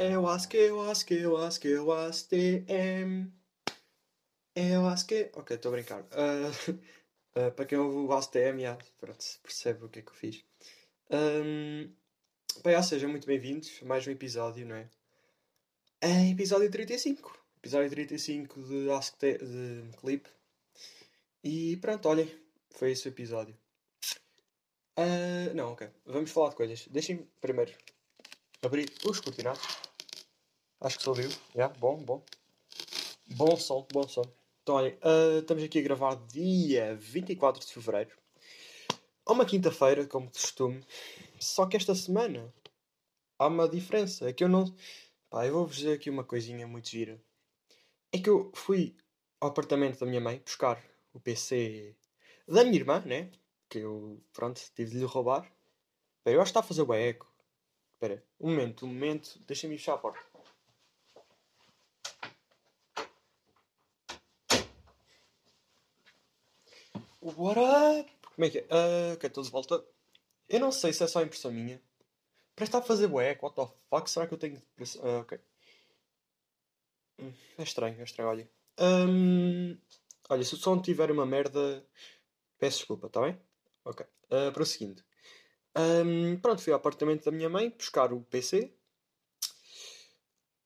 [0.00, 2.64] Eu acho que, eu acho que, eu acho que, eu acho que.
[4.54, 5.30] Eu acho que.
[5.34, 6.02] Ok, estou a brincar.
[6.02, 6.70] Uh,
[7.36, 10.44] uh, para quem ouve o ASTM, yeah, pronto, percebe o que é que eu fiz.
[11.10, 11.90] Um,
[12.62, 14.88] bem, ou seja, muito bem-vindos a mais um episódio, não é?
[16.00, 17.36] É episódio 35.
[17.56, 20.28] Episódio 35 de Ask Te de Clip.
[21.42, 22.30] E pronto, olhem,
[22.70, 23.58] foi esse o episódio.
[24.96, 25.88] Uh, não, ok.
[26.06, 26.86] Vamos falar de coisas.
[26.86, 27.72] Deixem-me primeiro
[28.62, 29.87] abrir os cortinados.
[30.80, 31.28] Acho que só ouviu.
[31.56, 32.22] Yeah, bom, bom.
[33.34, 34.22] Bom som, bom som.
[34.62, 38.16] Então, olhem, uh, estamos aqui a gravar dia 24 de Fevereiro.
[39.26, 40.84] A uma quinta-feira, como costume.
[41.40, 42.54] Só que esta semana
[43.36, 44.28] há uma diferença.
[44.28, 44.72] É que eu não.
[45.28, 47.20] Pá, eu vou-vos dizer aqui uma coisinha muito gira.
[48.12, 48.96] É que eu fui
[49.40, 50.80] ao apartamento da minha mãe buscar
[51.12, 51.96] o PC
[52.46, 53.32] da minha irmã, né?
[53.68, 55.42] Que eu, pronto, tive de lhe roubar.
[56.18, 57.26] Espera, eu acho que está a fazer o eco.
[57.94, 59.40] Espera, um momento, um momento.
[59.44, 60.27] Deixa-me fechar a porta.
[67.20, 68.10] What up?
[68.34, 68.62] Como é que é?
[68.62, 69.84] Uh, ok, estou de volta.
[70.48, 71.82] Eu não sei se é só impressão minha.
[72.54, 73.46] Parece estar a fazer o eco.
[73.46, 74.08] What the fuck?
[74.08, 74.56] Será que eu tenho.
[74.56, 75.40] Uh, ok.
[77.18, 78.50] Hum, é estranho, é estranho, olha.
[78.78, 79.76] Um,
[80.28, 81.84] olha, se o som tiver uma merda,
[82.58, 83.36] peço desculpa, está bem?
[83.84, 84.06] Ok.
[84.30, 85.02] Uh, prosseguindo.
[85.76, 88.72] Um, pronto, fui ao apartamento da minha mãe buscar o PC.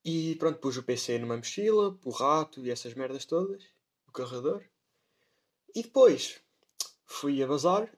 [0.05, 3.63] E pronto, pus o PC numa mochila, o rato e essas merdas todas.
[4.07, 4.63] O carregador.
[5.75, 6.41] E depois
[7.07, 7.91] fui a bazar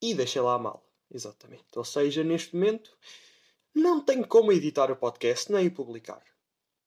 [0.00, 0.82] e deixei lá a mala.
[1.10, 1.66] Exatamente.
[1.76, 2.96] Ou seja, neste momento
[3.74, 6.22] não tenho como editar o podcast nem o publicar.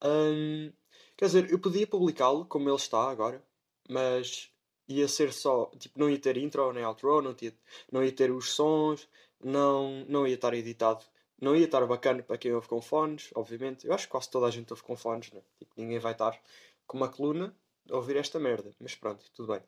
[0.03, 0.71] Hum,
[1.15, 3.43] quer dizer, eu podia publicá-lo como ele está agora,
[3.89, 4.51] mas
[4.87, 5.71] ia ser só.
[5.79, 7.53] Tipo, não ia ter intro nem outro, não ia,
[7.91, 9.07] não ia ter os sons,
[9.43, 11.03] não, não ia estar editado.
[11.39, 13.85] Não ia estar bacana para quem ouve com fones, obviamente.
[13.85, 15.41] Eu acho que quase toda a gente ouve com fones, né?
[15.59, 16.39] Tipo, ninguém vai estar
[16.87, 17.55] com uma coluna
[17.91, 18.71] ouvir esta merda.
[18.79, 19.61] Mas pronto, tudo bem.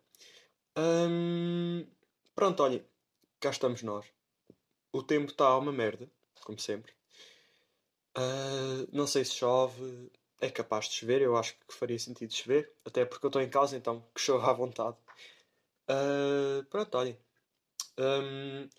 [2.39, 2.81] Pronto, olhem,
[3.39, 4.05] cá estamos nós.
[4.93, 6.09] O tempo está uma merda,
[6.41, 6.93] como sempre.
[8.17, 10.09] Uh, não sei se chove,
[10.39, 13.49] é capaz de chover, eu acho que faria sentido chover, até porque eu estou em
[13.49, 14.97] casa, então que chove à vontade.
[15.89, 17.17] Uh, pronto, olhem.
[17.97, 18.69] Um,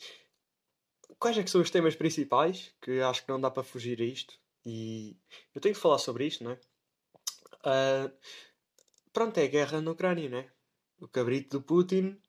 [1.19, 4.05] quais é que são os temas principais que acho que não dá para fugir a
[4.05, 4.39] isto?
[4.65, 5.17] E
[5.55, 6.61] eu tenho que falar sobre isto, não é?
[7.63, 8.13] Uh,
[9.13, 10.51] pronto, é a guerra na Ucrânia, não é?
[11.01, 12.21] O cabrito do Putin,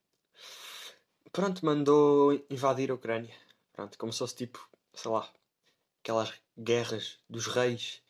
[1.32, 3.36] pronto, mandou invadir a Ucrânia.
[3.74, 5.30] Pronto, como se fosse tipo, sei lá,
[6.02, 8.02] aquelas guerras dos reis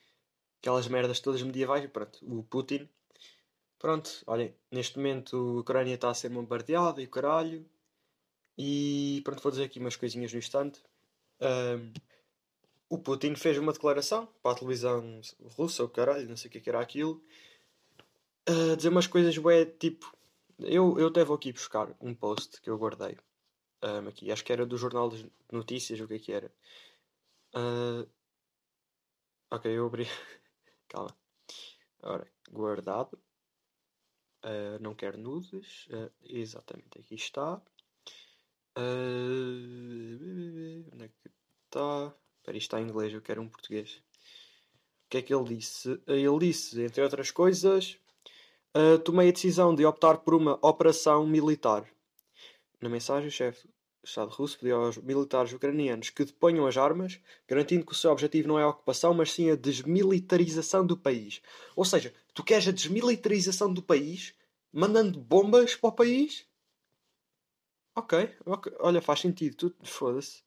[0.61, 1.85] aquelas merdas todas medievais.
[1.89, 2.87] Pronto, o Putin.
[3.79, 7.65] Pronto, olhem, neste momento a Ucrânia está a ser bombardeada e caralho.
[8.57, 10.81] E pronto, vou dizer aqui umas coisinhas no instante.
[11.41, 11.91] Um,
[12.89, 15.21] o Putin fez uma declaração para a televisão
[15.57, 17.23] russa, o caralho, não sei o que, é que era aquilo.
[18.75, 20.15] Dizer umas coisas, bué, tipo.
[20.59, 23.17] Eu, eu até vou aqui buscar um post que eu guardei.
[23.83, 26.53] Um, aqui, acho que era do Jornal de Notícias, o que é que era.
[27.55, 28.07] Uh,
[29.49, 30.05] ok, eu abri.
[30.87, 31.17] Calma.
[32.03, 33.17] Ora, guardado.
[34.43, 35.87] Uh, não quero nudes.
[35.87, 37.59] Uh, exatamente, aqui está.
[38.77, 41.31] Onde é que
[41.65, 42.13] está?
[42.37, 44.01] Espera, isto está em inglês, eu quero um português.
[45.05, 46.01] O que é que ele disse?
[46.07, 47.97] Ele disse, entre outras coisas,
[49.03, 51.85] tomei a decisão de optar por uma operação militar.
[52.81, 53.67] Na mensagem, o chefe
[54.03, 58.11] o Estado russo pediu aos militares ucranianos que deponham as armas, garantindo que o seu
[58.11, 61.39] objetivo não é a ocupação, mas sim a desmilitarização do país.
[61.75, 64.33] Ou seja, tu queres a desmilitarização do país
[64.73, 66.47] mandando bombas para o país?
[67.95, 68.35] Ok,
[68.79, 69.75] olha, faz sentido.
[69.83, 70.43] Foda-se.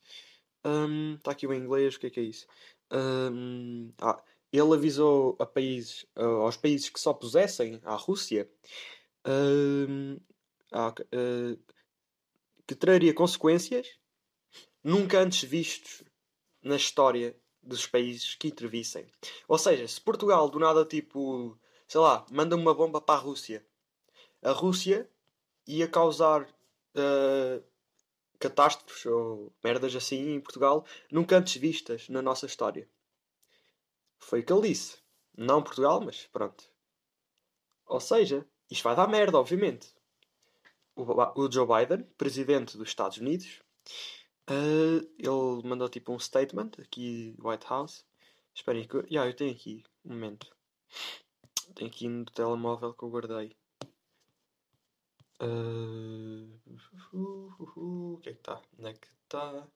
[0.56, 2.48] Está um, aqui o inglês, o que é que é isso?
[2.90, 4.20] Um, ah,
[4.56, 8.48] ele avisou a países, uh, aos países que só pusessem à Rússia
[10.72, 11.58] ah, uh,
[12.66, 13.88] que traria consequências
[14.82, 16.02] nunca antes vistos
[16.62, 19.06] na história dos países que intervissem.
[19.48, 21.58] Ou seja, se Portugal do nada tipo,
[21.88, 23.66] sei lá, manda uma bomba para a Rússia,
[24.42, 25.08] a Rússia
[25.66, 27.64] ia causar uh,
[28.38, 32.88] catástrofes ou merdas assim em Portugal nunca antes vistas na nossa história.
[34.24, 34.98] Foi o que ele disse.
[35.36, 36.64] Não Portugal, mas pronto.
[37.86, 39.94] Ou seja, isto vai dar merda, obviamente
[40.96, 43.60] o, Joe Biden, presidente dos Estados Unidos,
[44.50, 48.04] uh, ele mandou tipo um statement aqui White House.
[48.54, 48.96] Esperem que.
[49.10, 50.46] Yeah, eu tenho aqui um momento.
[51.74, 53.56] Tenho aqui no telemóvel que eu guardei.
[55.40, 56.60] Uh,
[57.12, 58.62] uh, uh, o que é que está?
[58.78, 59.68] Onde é que está?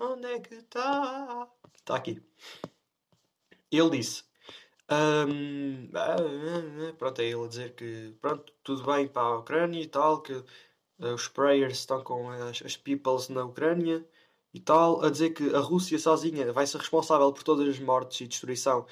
[0.00, 1.48] Onde é que está?
[1.74, 2.20] Está aqui.
[3.76, 4.24] Ele disse.
[4.88, 5.88] Um,
[6.96, 10.32] pronto, é ele a dizer que pronto, tudo bem para a Ucrânia e tal, que
[10.32, 10.44] uh,
[11.14, 14.06] os prayers estão com as, as peoples na Ucrânia
[14.54, 18.20] e tal, a dizer que a Rússia sozinha vai ser responsável por todas as mortes
[18.20, 18.86] e destruição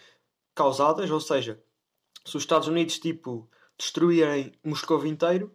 [0.54, 1.62] causadas, ou seja,
[2.24, 3.48] se os Estados Unidos tipo
[3.78, 5.54] destruírem Moscou inteiro,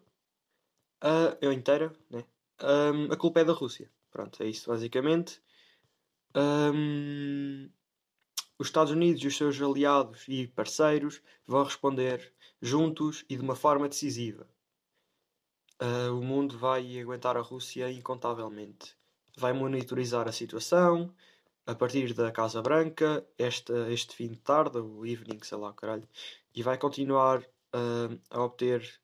[1.04, 2.24] uh, eu inteira, né?
[2.62, 3.90] Um, a culpa é da Rússia.
[4.12, 5.42] Pronto, é isso basicamente.
[6.36, 7.70] Um,
[8.60, 13.56] os Estados Unidos e os seus aliados e parceiros vão responder juntos e de uma
[13.56, 14.46] forma decisiva.
[15.82, 18.98] Uh, o mundo vai aguentar a Rússia incontavelmente.
[19.38, 21.16] Vai monitorizar a situação
[21.66, 26.08] a partir da Casa Branca este, este fim de tarde, o evening, sei lá, caralho,
[26.54, 29.00] e vai continuar uh, a obter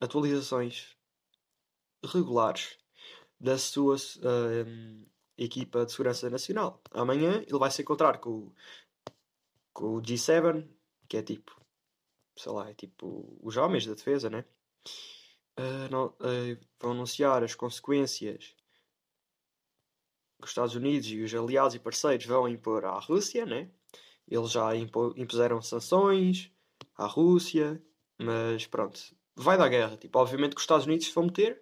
[0.00, 0.96] atualizações
[2.02, 2.78] regulares
[3.38, 5.06] da sua uh,
[5.38, 6.82] equipa de segurança nacional.
[6.90, 8.52] Amanhã ele vai se encontrar com,
[9.72, 10.66] com o G7,
[11.08, 11.58] que é tipo,
[12.36, 14.44] sei lá, é tipo os homens da defesa, né?
[15.58, 18.54] Uh, não, uh, vão anunciar as consequências
[20.38, 23.70] que os Estados Unidos e os aliados e parceiros vão impor à Rússia, né?
[24.26, 26.52] Eles já impuseram sanções
[26.96, 27.82] à Rússia,
[28.18, 29.00] mas pronto,
[29.34, 29.96] vai dar guerra.
[29.96, 31.60] Tipo, obviamente que os Estados Unidos vão meter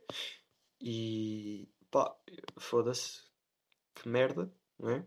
[0.81, 2.15] e pá,
[2.59, 3.23] foda-se,
[3.97, 5.05] que merda, não é?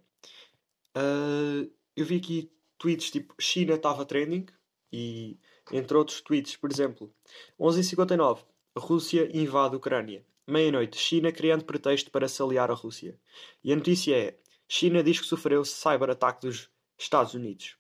[0.98, 4.46] Uh, eu vi aqui tweets tipo China estava trending
[4.92, 5.38] e
[5.72, 7.14] entre outros tweets, por exemplo,
[7.60, 8.44] 11h59,
[8.76, 10.26] Rússia invade Ucrânia.
[10.48, 13.20] Meia-noite, China criando pretexto para se aliar à Rússia.
[13.64, 17.78] E a notícia é: China diz que sofreu cyber-ataque dos Estados Unidos.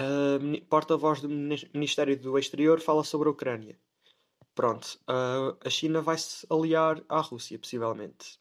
[0.00, 3.78] Uh, Porta-voz do Ministério do Exterior fala sobre a Ucrânia.
[4.54, 8.38] Pronto, uh, a China vai se aliar à Rússia, possivelmente.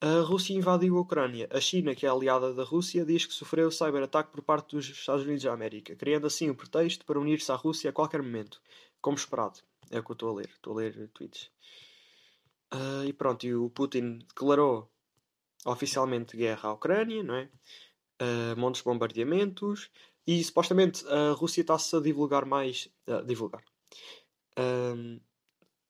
[0.00, 1.48] A Rússia invadiu a Ucrânia.
[1.50, 5.24] A China, que é aliada da Rússia, diz que sofreu cyber-ataque por parte dos Estados
[5.24, 8.62] Unidos da América, criando assim o um pretexto para unir-se à Rússia a qualquer momento,
[9.00, 9.58] como esperado.
[9.90, 10.50] É o que eu estou a ler.
[10.50, 11.50] Estou a ler tweets.
[12.72, 14.88] Uh, e pronto, e o Putin declarou
[15.64, 17.50] oficialmente guerra à Ucrânia, não é?
[18.22, 19.90] Uh, montes de bombardeamentos
[20.24, 22.88] e supostamente a Rússia está-se a divulgar mais.
[23.04, 23.64] Uh, divulgar.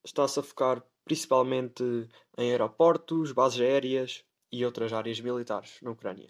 [0.02, 1.82] está-se a focar principalmente
[2.37, 4.22] em aeroportos, bases aéreas
[4.52, 6.28] e outras áreas militares na Ucrânia.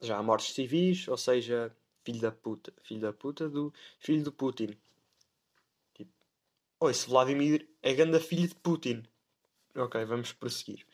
[0.00, 1.70] Já há mortes civis, ou seja,
[2.02, 4.74] filho da puta, filho da puta do filho do Putin.
[5.94, 6.10] Tipo,
[6.88, 9.02] esse Vladimir é ganda filho de Putin.
[9.76, 10.86] Ok, vamos prosseguir.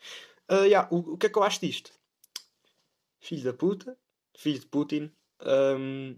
[0.51, 1.93] Uh, yeah, o, o que é que eu acho disto?
[3.21, 3.97] Filho da puta,
[4.37, 5.09] filho de Putin.
[5.41, 6.17] Um,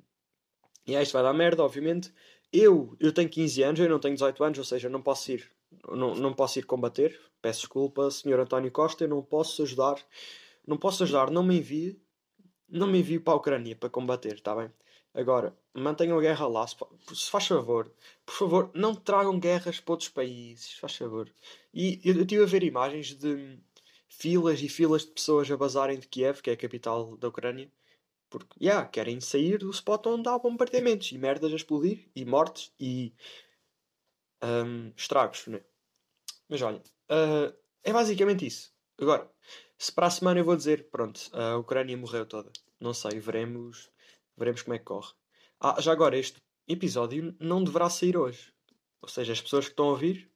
[0.88, 2.12] e yeah, isto vai dar merda, obviamente.
[2.52, 5.59] Eu, eu tenho 15 anos, eu não tenho 18 anos, ou seja, não posso ir
[5.92, 7.20] não, não posso ir combater.
[7.42, 8.40] Peço desculpa, Sr.
[8.40, 9.96] António Costa, eu não posso ajudar.
[10.66, 12.00] Não posso ajudar, não me envie.
[12.68, 14.72] Não me envie para a Ucrânia para combater, está bem?
[15.14, 16.76] Agora, mantenham a guerra lá, se,
[17.32, 17.92] faz favor.
[18.26, 21.32] Por favor, não tragam guerras para outros países, faz favor.
[21.74, 23.58] E eu, estive a ver imagens de
[24.08, 27.72] filas e filas de pessoas a bazarem de Kiev, que é a capital da Ucrânia,
[28.30, 32.72] porque, yeah, querem sair do spot onde há bombardeamentos e merdas a explodir, e mortes,
[32.80, 33.14] e
[34.44, 35.62] um, estragos, né?
[36.48, 38.74] Mas olha, uh, é basicamente isso.
[39.00, 39.30] Agora,
[39.78, 42.52] se para a semana eu vou dizer, pronto, a Ucrânia morreu toda.
[42.80, 43.90] Não sei, veremos,
[44.38, 45.14] veremos como é que corre.
[45.60, 48.54] Ah, já agora, este episódio não deverá sair hoje.
[49.02, 50.30] Ou seja, as pessoas que estão a ouvir,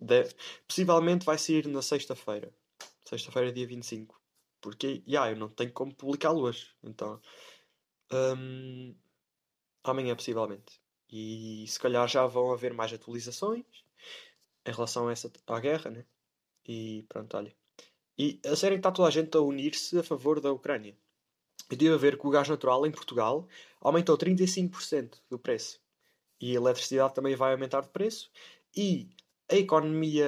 [0.00, 0.34] deve,
[0.66, 2.52] possivelmente vai sair na sexta-feira.
[3.04, 4.20] Sexta-feira, dia 25.
[4.60, 6.68] Porque, já, yeah, eu não tenho como publicá-lo hoje.
[6.82, 7.20] Então,
[8.12, 8.94] um,
[9.84, 10.80] amanhã, possivelmente.
[11.16, 13.64] E se calhar já vão haver mais atualizações
[14.66, 16.04] em relação a essa, à guerra, né?
[16.66, 17.54] E pronto, olha.
[18.18, 20.96] E a série está toda a gente a unir-se a favor da Ucrânia.
[21.70, 23.46] Eu tive a ver que o gás natural em Portugal
[23.80, 25.80] aumentou 35% do preço.
[26.40, 28.28] E a eletricidade também vai aumentar de preço.
[28.76, 29.08] E
[29.48, 30.26] a economia.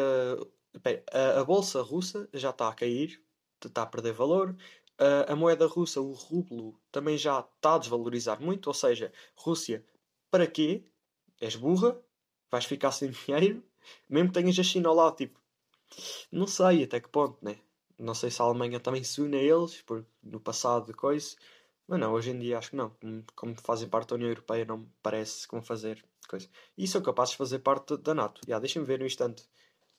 [1.12, 3.20] A, a bolsa russa já está a cair,
[3.64, 4.56] está a perder valor.
[4.98, 8.68] A, a moeda russa, o rublo, também já está a desvalorizar muito.
[8.68, 9.84] Ou seja, Rússia
[10.36, 10.84] para quê?
[11.40, 11.98] És burra?
[12.50, 13.64] Vais ficar sem dinheiro?
[14.06, 15.40] Mesmo que tenhas a China lado, tipo.
[16.30, 17.58] Não sei até que ponto, né?
[17.98, 21.34] Não sei se a Alemanha também se une a eles, porque no passado coisa.
[21.88, 22.94] Mas não, hoje em dia acho que não.
[23.34, 26.50] Como fazem parte da União Europeia, não me parece vão fazer coisa.
[26.76, 28.42] E são capazes de fazer parte da NATO.
[28.46, 29.48] Já, deixem-me ver no instante.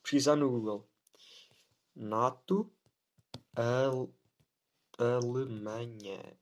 [0.03, 0.87] Pesquisar no Google.
[1.95, 2.71] NATO.
[3.55, 4.13] Al
[4.99, 6.37] Alemanha.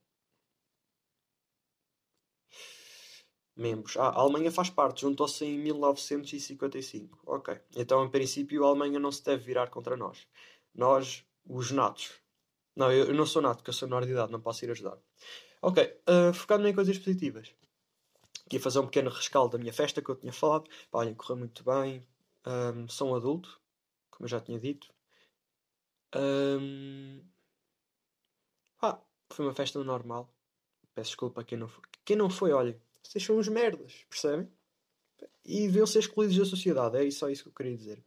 [3.56, 3.96] Membros.
[3.96, 7.18] Ah, a Alemanha faz parte, juntou-se em 1955.
[7.26, 7.58] Ok.
[7.74, 10.26] Então, em princípio, a Alemanha não se deve virar contra nós.
[10.74, 12.12] Nós, os natos.
[12.76, 14.70] Não, eu, eu não sou nato, porque eu sou menor de idade, não posso ir
[14.70, 14.98] ajudar.
[15.62, 17.54] Ok, uh, focando em coisas positivas.
[18.44, 20.68] Aqui a fazer um pequeno rescaldo da minha festa que eu tinha falado.
[20.90, 22.06] Pá, olha, correu muito bem.
[22.46, 23.60] Um, sou um adulto,
[24.10, 24.94] como eu já tinha dito.
[26.14, 27.24] Um,
[28.80, 29.00] ah,
[29.32, 30.32] foi uma festa normal.
[30.94, 31.82] Peço desculpa a quem não foi.
[32.04, 34.50] Quem não foi, olha, vocês são uns merdas, percebem?
[35.44, 36.96] E deviam ser excluídos da sociedade.
[36.96, 38.04] É só isso que eu queria dizer.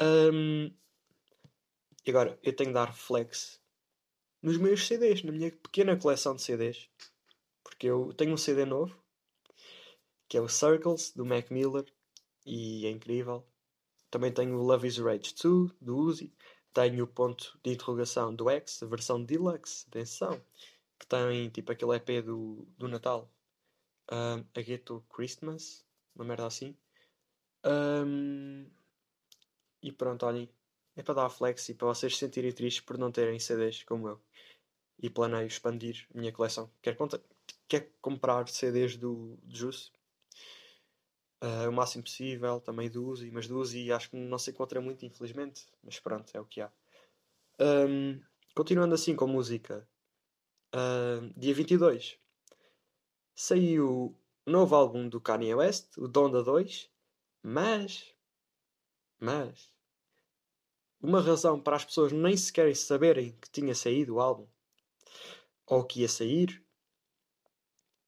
[0.00, 0.70] Um,
[2.06, 3.60] e agora, eu tenho de dar flex
[4.42, 6.88] nos meus CDs, na minha pequena coleção de CDs.
[7.62, 8.94] Porque eu tenho um CD novo,
[10.28, 11.86] que é o Circles, do Mac Miller,
[12.44, 13.42] e é incrível.
[14.10, 16.32] Também tenho o Love is Rage 2, do Uzi.
[16.74, 20.40] Tenho o ponto de interrogação do X, a versão deluxe, atenção,
[20.98, 23.32] que tem tipo aquele EP do, do Natal,
[24.12, 25.84] um, a Ghetto Christmas,
[26.14, 26.76] uma merda assim.
[27.64, 28.70] Um,
[29.82, 30.48] e pronto, olhem,
[30.96, 34.08] é para dar flex e para vocês se sentirem tristes por não terem CDs como
[34.08, 34.20] eu.
[35.02, 36.70] E planeio expandir a minha coleção.
[36.80, 36.96] Quero,
[37.68, 39.90] quero comprar CDs do, do Juice
[41.44, 44.80] uh, o máximo possível, também do Uzi, mas do Uzi acho que não se encontra
[44.80, 45.66] muito, infelizmente.
[45.82, 46.72] Mas pronto, é o que há.
[47.60, 48.20] Um,
[48.54, 49.86] continuando assim com música,
[50.74, 52.18] uh, dia 22
[53.34, 56.90] saiu o novo álbum do Kanye West, o Donda 2,
[57.42, 58.14] mas,
[59.18, 59.70] mas,
[61.00, 64.46] uma razão para as pessoas nem sequer saberem que tinha saído o álbum
[65.66, 66.64] ou que ia sair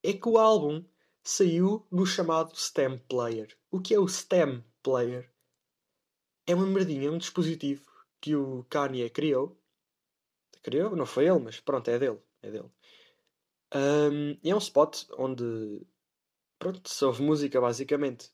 [0.02, 0.84] é que o álbum
[1.22, 3.58] saiu no chamado STEM Player.
[3.70, 5.30] O que é o STEM Player?
[6.46, 7.90] É uma merdinha, um dispositivo
[8.20, 9.60] que o Kanye criou.
[10.62, 10.94] Criou?
[10.94, 12.20] Não foi ele, mas pronto, é dele.
[12.40, 12.70] É dele.
[13.74, 15.82] Um, é um spot onde
[16.58, 18.30] pronto, se ouve música basicamente.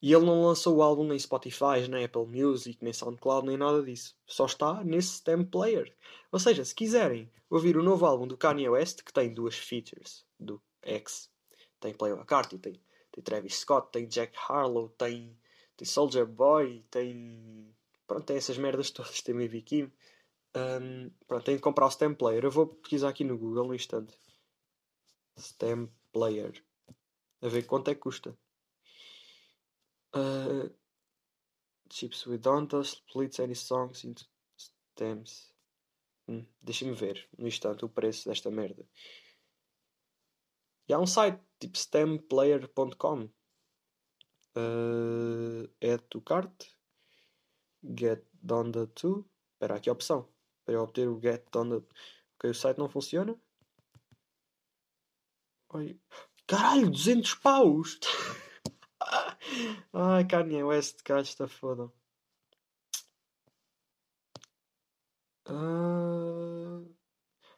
[0.00, 3.82] E ele não lançou o álbum nem Spotify, nem Apple Music, nem SoundCloud, nem nada
[3.82, 4.14] disso.
[4.26, 5.94] Só está nesse STEM Player.
[6.30, 10.24] Ou seja, se quiserem ouvir o novo álbum do Kanye West, que tem duas features
[10.38, 11.30] do X
[11.80, 12.80] tem Playboy Carti, tem,
[13.12, 15.36] tem Travis Scott, tem Jack Harlow, tem,
[15.76, 17.74] tem Soldier Boy, tem.
[18.06, 19.90] Pronto, tem essas merdas todas, tem Maybe Kim.
[20.56, 22.44] Um, pronto, tem de comprar o Stem Player.
[22.44, 24.16] Eu vou pesquisar aqui no Google no instante.
[25.38, 26.64] Stem Player.
[27.42, 28.36] A ver quanto é que custa.
[30.14, 30.70] Uh,
[31.90, 34.24] chips with Donta splits any songs into
[34.56, 35.52] stems.
[36.28, 38.84] Hum, Deixa-me ver no instante o preço desta merda.
[40.88, 43.28] E há um site tipo stemplayer.com.
[44.56, 46.74] Uh, add to cart.
[47.82, 49.24] Get Donda 2.
[49.52, 50.28] Espera, aqui a opção.
[50.64, 51.84] Para obter o Get Donda.
[52.36, 53.38] Ok, o site não funciona.
[55.70, 55.98] Oi.
[56.46, 57.98] Caralho, 200 paus!
[59.92, 61.90] Ai, Kanye West, caralho, está foda.
[65.48, 66.86] Uh...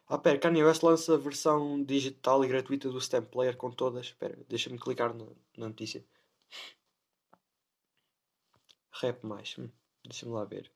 [0.07, 4.07] Ah, pera, Kanye West lança a versão digital e gratuita do Stamp Player com todas.
[4.07, 5.25] Espera, deixa-me clicar na,
[5.55, 6.03] na notícia.
[8.91, 9.55] Rap mais.
[9.57, 9.69] Hum,
[10.03, 10.71] deixa-me lá ver.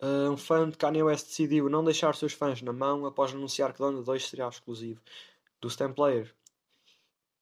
[0.00, 3.72] Uh, um fã de Kanye West decidiu não deixar seus fãs na mão após anunciar
[3.72, 5.00] que Dona 2 seria exclusivo
[5.60, 6.34] do Stamp Player.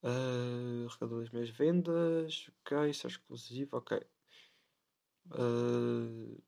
[0.03, 2.51] Uh, Recadou das minhas vendas.
[2.61, 3.77] Ok, isso é exclusivo.
[3.77, 4.01] Ok.
[5.33, 6.41] Uh,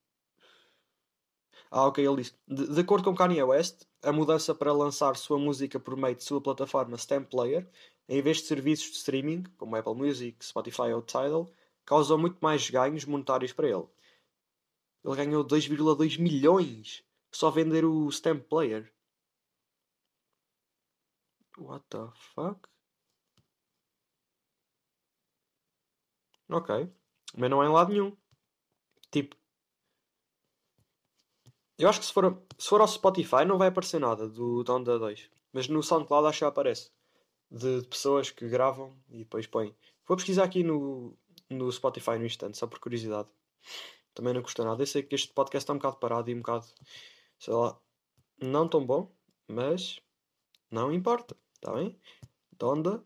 [1.70, 2.34] ah, ok, ele disse.
[2.46, 6.24] De, de, acordo com Kanye West, a mudança para lançar sua música por meio de
[6.24, 7.68] sua plataforma Stamp Player,
[8.08, 11.50] em vez de serviços de streaming, como Apple Music, Spotify ou Tidal,
[11.84, 13.86] causou muito mais ganhos monetários para ele.
[15.04, 18.92] Ele ganhou 2,2 milhões só vender o Stamp Player.
[21.58, 22.71] What the fuck?
[26.52, 26.88] Ok.
[27.36, 28.16] Mas não é em lado nenhum.
[29.10, 29.36] Tipo,
[31.78, 34.98] eu acho que se for, se for ao Spotify não vai aparecer nada do Donda
[34.98, 35.30] 2.
[35.52, 36.90] Mas no SoundCloud acho que aparece.
[37.50, 39.74] De, de pessoas que gravam e depois põem.
[40.06, 41.16] Vou pesquisar aqui no,
[41.50, 43.28] no Spotify no instante, só por curiosidade.
[44.14, 44.82] Também não custa nada.
[44.82, 46.66] Eu sei que este podcast está um bocado parado e um bocado,
[47.38, 47.78] sei lá,
[48.40, 49.14] não tão bom,
[49.48, 50.00] mas
[50.70, 51.98] não importa, está bem?
[52.52, 53.04] Donda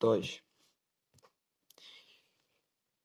[0.00, 0.43] 2.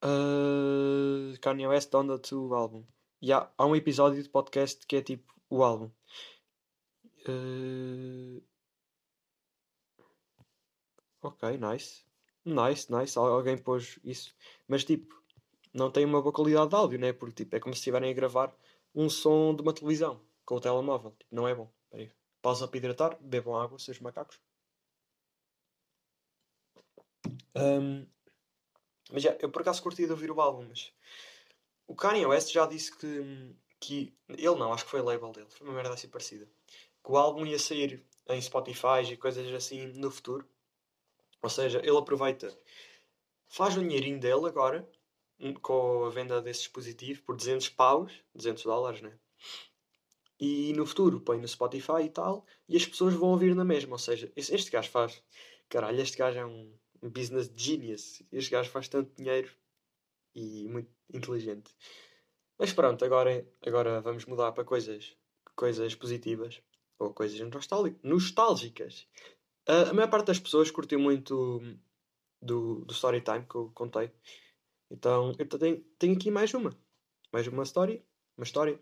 [0.03, 2.85] Uh, Kanye West Donda 2 álbum.
[3.21, 5.91] E há, há um episódio de podcast que é tipo o álbum.
[7.27, 8.41] Uh...
[11.21, 12.05] Ok, nice.
[12.45, 13.17] Nice, nice.
[13.17, 14.33] Alguém pôs isso.
[14.67, 15.21] Mas tipo,
[15.73, 17.13] não tem uma boa qualidade de áudio, né?
[17.13, 18.55] Porque tipo, é como se estiverem a gravar
[18.95, 21.11] um som de uma televisão com o telemóvel.
[21.11, 21.69] Tipo, não é bom.
[21.89, 22.11] Peraí.
[22.41, 24.39] Pausa para hidratar, bebam água, seus macacos.
[27.55, 28.07] Um...
[29.11, 30.93] Mas já, eu por acaso curti de ouvir o álbum, mas
[31.87, 34.13] o Kanye West já disse que, que.
[34.29, 35.47] Ele não, acho que foi a label dele.
[35.49, 36.47] Foi uma merda assim parecida.
[37.03, 40.47] Que o álbum ia sair em Spotify e coisas assim no futuro.
[41.41, 42.55] Ou seja, ele aproveita,
[43.47, 44.87] faz o dinheirinho dele agora
[45.39, 49.17] hum, com a venda desse dispositivo por 200 paus, 200 dólares, né?
[50.39, 53.93] E no futuro põe no Spotify e tal, e as pessoas vão ouvir na mesma.
[53.93, 55.23] Ou seja, este gajo faz.
[55.67, 56.71] Caralho, este gajo é um
[57.01, 58.21] business genius.
[58.31, 59.49] Este gajo faz tanto dinheiro
[60.35, 61.73] e muito inteligente.
[62.57, 65.15] Mas pronto, agora, agora vamos mudar para coisas,
[65.55, 66.61] coisas positivas
[66.97, 67.39] ou coisas
[68.03, 69.07] nostálgicas.
[69.67, 71.61] Uh, a maior parte das pessoas curtiu muito
[72.41, 74.11] do, do story time que eu contei.
[74.91, 76.75] Então eu tenho, tenho aqui mais uma.
[77.31, 78.03] Mais uma história.
[78.37, 78.79] Uma história.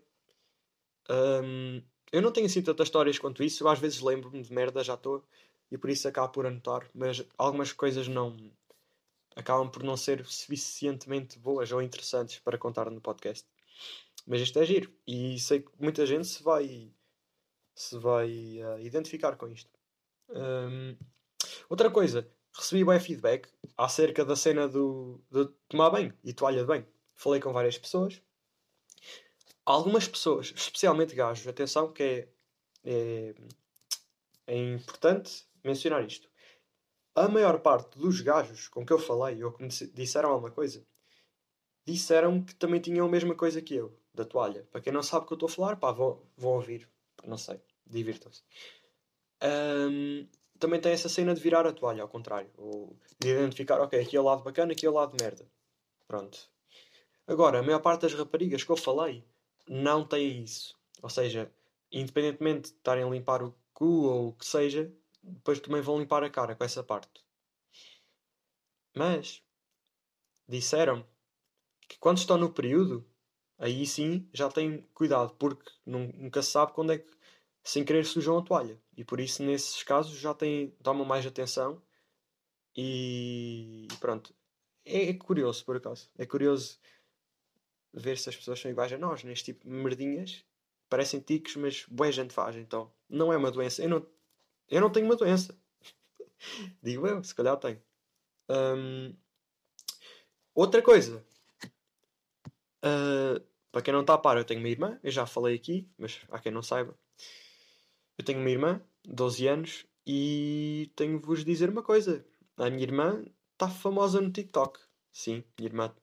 [1.10, 3.62] Um, eu não tenho assim tantas histórias quanto isso.
[3.62, 5.24] Eu às vezes lembro-me de merda, já estou.
[5.70, 6.88] E por isso acabo por anotar.
[6.94, 8.36] Mas algumas coisas não.
[9.36, 13.46] acabam por não ser suficientemente boas ou interessantes para contar no podcast.
[14.26, 14.92] Mas isto é giro.
[15.06, 16.92] E sei que muita gente se vai.
[17.74, 18.30] se vai
[18.62, 19.70] uh, identificar com isto.
[20.30, 20.96] Um,
[21.68, 26.66] outra coisa, recebi bem feedback acerca da cena do, de tomar banho e toalha de
[26.66, 26.86] banho.
[27.14, 28.20] Falei com várias pessoas.
[29.64, 32.28] Algumas pessoas, especialmente gajos, atenção que é,
[32.84, 33.34] é,
[34.46, 36.28] é importante mencionar isto.
[37.14, 40.84] A maior parte dos gajos com que eu falei ou que me disseram alguma coisa
[41.92, 44.66] disseram que também tinham a mesma coisa que eu, da toalha.
[44.70, 46.88] Para quem não sabe o que eu estou a falar, pá, vão ouvir.
[47.26, 48.42] Não sei, divirtam-se.
[49.42, 50.26] Um,
[50.58, 52.50] também tem essa cena de virar a toalha, ao contrário.
[52.56, 55.46] Ou de identificar, ok, aqui é o lado bacana, aqui é o lado merda.
[56.06, 56.38] Pronto.
[57.26, 59.24] Agora, a maior parte das raparigas que eu falei
[59.66, 60.76] não têm isso.
[61.02, 61.50] Ou seja,
[61.90, 64.92] independentemente de estarem a limpar o cu ou o que seja,
[65.28, 67.24] depois também vão limpar a cara com essa parte.
[68.96, 69.42] Mas
[70.48, 71.06] disseram
[71.88, 73.06] que quando estão no período,
[73.58, 77.18] aí sim já têm cuidado, porque nunca se sabe quando é que
[77.62, 78.80] sem querer sujam a toalha.
[78.96, 81.82] E por isso, nesses casos, já têm, tomam mais atenção.
[82.74, 84.34] E pronto.
[84.84, 86.10] É, é, curioso, por acaso.
[86.16, 86.78] É curioso
[87.92, 90.44] ver se as pessoas são iguais a nós, neste tipo de merdinhas.
[90.88, 92.56] Parecem ticos, mas boa gente faz.
[92.56, 93.82] Então, não é uma doença.
[93.82, 94.06] Eu não,
[94.70, 95.56] eu não tenho uma doença.
[96.82, 97.82] Digo eu, se calhar tenho.
[98.48, 99.14] Um,
[100.54, 101.24] outra coisa.
[102.84, 104.98] Uh, para quem não está a par, eu tenho uma irmã.
[105.02, 106.98] Eu já falei aqui, mas há quem não saiba.
[108.16, 112.24] Eu tenho uma irmã, 12 anos, e tenho de vos dizer uma coisa.
[112.56, 114.80] A minha irmã está famosa no TikTok.
[115.12, 115.94] Sim, minha irmã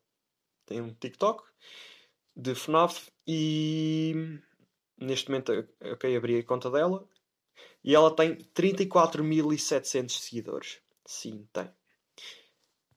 [0.66, 1.44] tem um TikTok
[2.36, 4.40] de FNAF e
[4.98, 5.52] neste momento
[5.82, 7.08] ok, abri a conta dela
[7.86, 10.80] e ela tem 34.700 seguidores.
[11.06, 11.66] Sim, tem.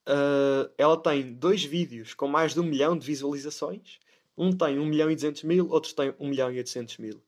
[0.08, 4.00] Uh, ela tem dois vídeos com mais de um milhão de visualizações.
[4.34, 7.22] Um tem 1 milhão e 200 mil, outro tem 1 milhão e 800 mil.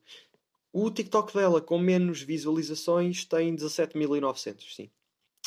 [0.73, 4.89] O TikTok dela com menos visualizações tem 17.900, sim.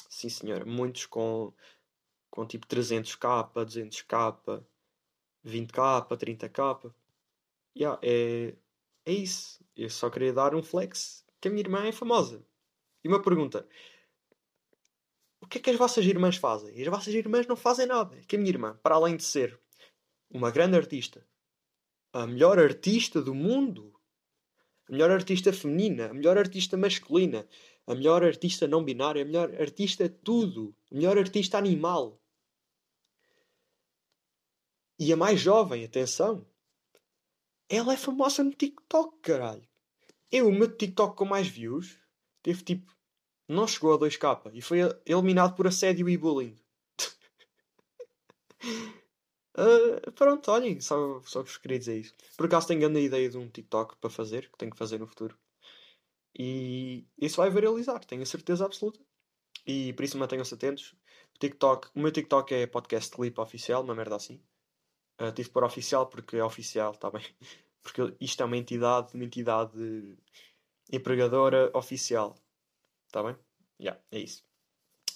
[0.08, 0.64] Sim, senhora.
[0.64, 1.52] Muitos com,
[2.30, 4.62] com tipo 300k, 200k,
[5.44, 6.94] 20k, 30k.
[7.76, 8.54] Yeah, é,
[9.04, 9.58] é isso.
[9.74, 12.42] Eu só queria dar um flex que a minha irmã é famosa.
[13.04, 13.68] E uma pergunta:
[15.42, 16.80] O que é que as vossas irmãs fazem?
[16.80, 18.18] As vossas irmãs não fazem nada.
[18.26, 19.60] Que a minha irmã, para além de ser
[20.30, 21.26] uma grande artista,
[22.14, 23.94] a melhor artista do mundo,
[24.88, 27.46] a melhor artista feminina, a melhor artista masculina,
[27.86, 32.18] a melhor artista não binária, a melhor artista tudo, a melhor artista animal.
[34.98, 36.46] E a mais jovem, atenção,
[37.68, 39.73] ela é famosa no TikTok, caralho.
[40.34, 41.96] Eu, o meu TikTok com mais views,
[42.42, 42.92] teve tipo.
[43.48, 46.56] Não chegou a 2k e foi eliminado por assédio e bullying.
[49.56, 52.14] Uh, pronto, olhem, só, só vos queria dizer isso.
[52.36, 55.06] Por acaso tenho grande ideia de um TikTok para fazer, que tenho que fazer no
[55.06, 55.38] futuro.
[56.36, 58.98] E isso vai viralizar, tenho a certeza absoluta.
[59.64, 60.96] E por isso mantenham-se atentos.
[61.36, 64.42] O TikTok, o meu TikTok é podcast clip oficial, uma merda assim.
[65.20, 67.22] Uh, tive por oficial porque é oficial, está bem?
[67.84, 70.16] Porque isto é uma entidade, uma entidade
[70.90, 72.34] empregadora oficial.
[73.06, 73.36] Está bem?
[73.78, 74.42] Já, yeah, é isso.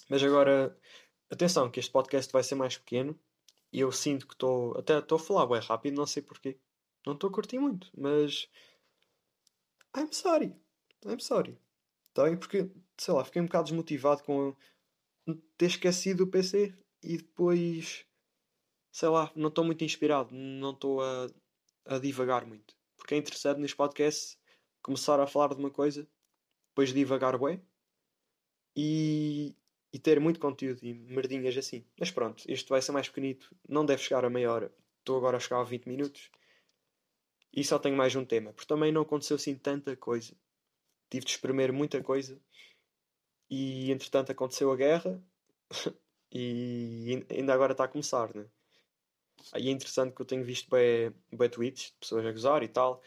[0.07, 0.77] Mas agora,
[1.29, 3.19] atenção, que este podcast vai ser mais pequeno
[3.73, 4.77] e eu sinto que estou.
[4.77, 6.57] Até estou a falar bem rápido, não sei porquê.
[7.05, 8.47] Não estou a curtir muito, mas.
[9.97, 10.55] I'm sorry.
[11.05, 11.57] I'm sorry.
[12.09, 12.37] Está bem?
[12.37, 14.55] Porque, sei lá, fiquei um bocado desmotivado com
[15.57, 18.05] ter esquecido o PC e depois.
[18.91, 20.33] Sei lá, não estou muito inspirado.
[20.33, 21.27] Não estou a,
[21.89, 22.75] a divagar muito.
[22.95, 24.37] Porque é interessante neste podcast
[24.81, 26.07] começar a falar de uma coisa,
[26.69, 27.61] depois divagar bem
[28.75, 29.55] e,
[29.91, 31.83] e ter muito conteúdo e merdinhas assim.
[31.99, 34.73] Mas pronto, este vai ser mais pequenito, não deve chegar a meia hora.
[34.99, 36.29] Estou agora a chegar a 20 minutos
[37.51, 40.35] e só tenho mais um tema, porque também não aconteceu assim tanta coisa.
[41.09, 42.39] tive de espremer muita coisa.
[43.49, 45.19] E entretanto aconteceu a guerra
[46.31, 48.47] e ainda agora está a começar, né?
[49.51, 52.67] Aí é interessante que eu tenho visto bem, bem tweets de pessoas a gozar e
[52.67, 53.01] tal.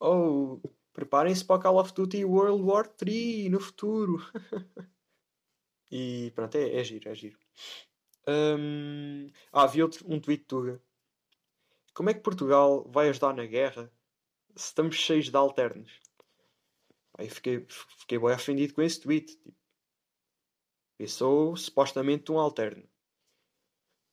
[0.00, 0.60] Oh,
[0.92, 4.18] preparem-se para Call of Duty World War 3 no futuro.
[5.90, 7.38] e pronto, é, é giro, é giro.
[8.28, 10.80] Um, ah, havia outro, um tweet tuga.
[11.94, 13.90] Como é que Portugal vai ajudar na guerra
[14.54, 16.00] se estamos cheios de alternos?
[17.18, 17.66] Aí fiquei,
[17.98, 19.36] fiquei bem ofendido com esse tweet.
[19.36, 19.56] Tipo,
[20.98, 22.86] eu sou supostamente um alterno.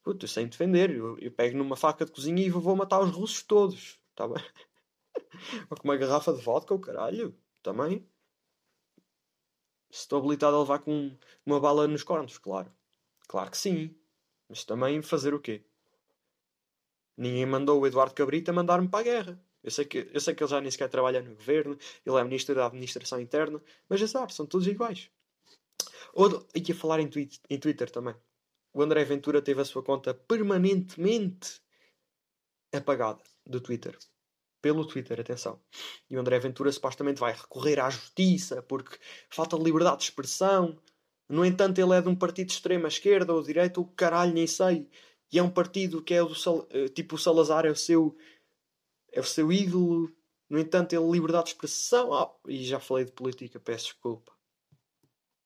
[0.03, 0.91] Puta, sem defender.
[0.91, 3.99] Eu, eu pego numa faca de cozinha e vou matar os russos todos.
[4.13, 4.43] Tá bem?
[5.71, 7.35] Ou com uma garrafa de vodka, o caralho.
[7.61, 8.05] Também.
[9.89, 12.71] Estou habilitado a levar com uma bala nos cornos, claro.
[13.27, 13.95] Claro que sim.
[14.49, 15.63] Mas também fazer o quê?
[17.15, 19.45] Ninguém mandou o Eduardo Cabrita mandar-me para a guerra.
[19.63, 22.23] Eu sei, que, eu sei que ele já nem sequer trabalha no governo, ele é
[22.23, 25.09] ministro da administração interna, mas já sabe, são todos iguais.
[26.13, 27.09] Ou, e a falar em,
[27.49, 28.15] em Twitter também.
[28.73, 31.62] O André Ventura teve a sua conta permanentemente
[32.73, 33.95] apagada do Twitter.
[34.62, 35.62] Pelo Twitter, atenção.
[36.09, 38.97] E o André Ventura supostamente vai recorrer à justiça porque
[39.29, 40.79] falta liberdade de expressão.
[41.29, 44.47] No entanto, ele é de um partido de extrema esquerda ou direita, ou caralho, nem
[44.47, 44.89] sei.
[45.31, 48.15] E é um partido que é o do eh, tipo o Salazar é o seu
[49.12, 50.12] é o seu ídolo.
[50.49, 52.09] No entanto, ele liberdade de expressão.
[52.12, 54.31] Oh, e já falei de política, peço desculpa.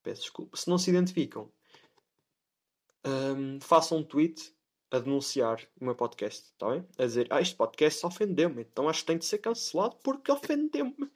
[0.03, 0.57] Peço desculpa.
[0.57, 1.51] Se não se identificam,
[3.07, 4.53] um, façam um tweet
[4.91, 6.85] a denunciar o meu podcast, está bem?
[6.97, 11.11] A dizer, ah, este podcast ofendeu-me, então acho que tem de ser cancelado porque ofendeu-me.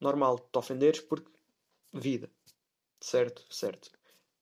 [0.00, 1.30] Normal, te ofenderes porque
[1.92, 2.30] vida.
[3.00, 3.90] Certo, certo.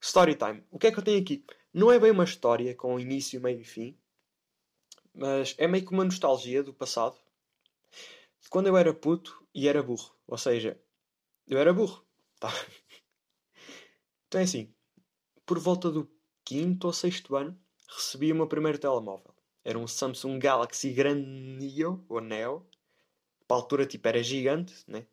[0.00, 0.64] Story time.
[0.70, 1.44] O que é que eu tenho aqui?
[1.72, 3.96] Não é bem uma história com início, meio e fim,
[5.14, 7.16] mas é meio que uma nostalgia do passado.
[8.40, 10.14] De quando eu era puto e era burro.
[10.26, 10.80] Ou seja,
[11.46, 12.04] eu era burro.
[12.38, 12.48] Tá?
[14.26, 14.74] Então é assim,
[15.44, 16.10] por volta do
[16.44, 19.34] quinto ou sexto ano, recebi o meu primeiro telemóvel.
[19.64, 22.66] Era um Samsung Galaxy Grande Neo, ou Neo.
[23.46, 25.06] Para a altura, tipo, era gigante, né?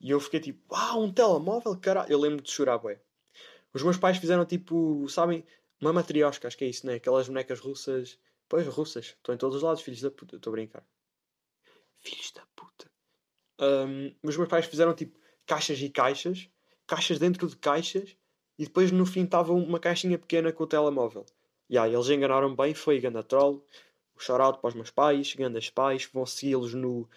[0.00, 2.10] E eu fiquei tipo, uau, um telemóvel, caralho.
[2.10, 3.00] Eu lembro de chorar, bué.
[3.74, 5.44] Os meus pais fizeram tipo, sabem,
[5.80, 6.94] uma matriosca, acho que é isso, né?
[6.94, 8.18] Aquelas bonecas russas.
[8.48, 9.06] Pois, russas.
[9.06, 10.36] Estão em todos os lados, filhos da puta.
[10.36, 10.86] Estou a brincar.
[11.98, 12.90] Filhos da puta.
[13.60, 16.48] Um, os meus pais fizeram tipo caixas e caixas
[16.86, 18.16] caixas dentro de caixas
[18.58, 21.24] e depois no fim estava uma caixinha pequena com o telemóvel.
[21.68, 23.66] E aí eles enganaram bem, foi ganda troll.
[24.14, 27.08] O shout para os meus pais, gandas pais, vão segui-los no,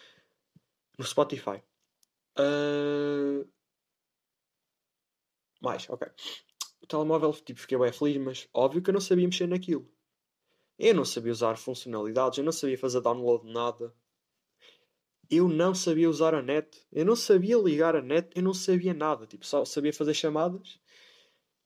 [0.98, 1.62] no Spotify.
[2.40, 3.48] Uh...
[5.62, 6.08] Mais, ok.
[6.82, 9.90] O telemóvel, tipo, fiquei bem feliz, mas óbvio que eu não sabia mexer naquilo.
[10.78, 13.94] Eu não sabia usar funcionalidades, eu não sabia fazer download de nada
[15.30, 18.94] eu não sabia usar a net, eu não sabia ligar a net, eu não sabia
[18.94, 20.80] nada, tipo, só sabia fazer chamadas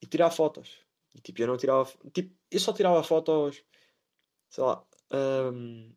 [0.02, 0.78] e tirar fotos.
[1.14, 3.64] E tipo, eu não tirava, tipo, eu só tirava fotos,
[4.50, 5.92] sei lá, um,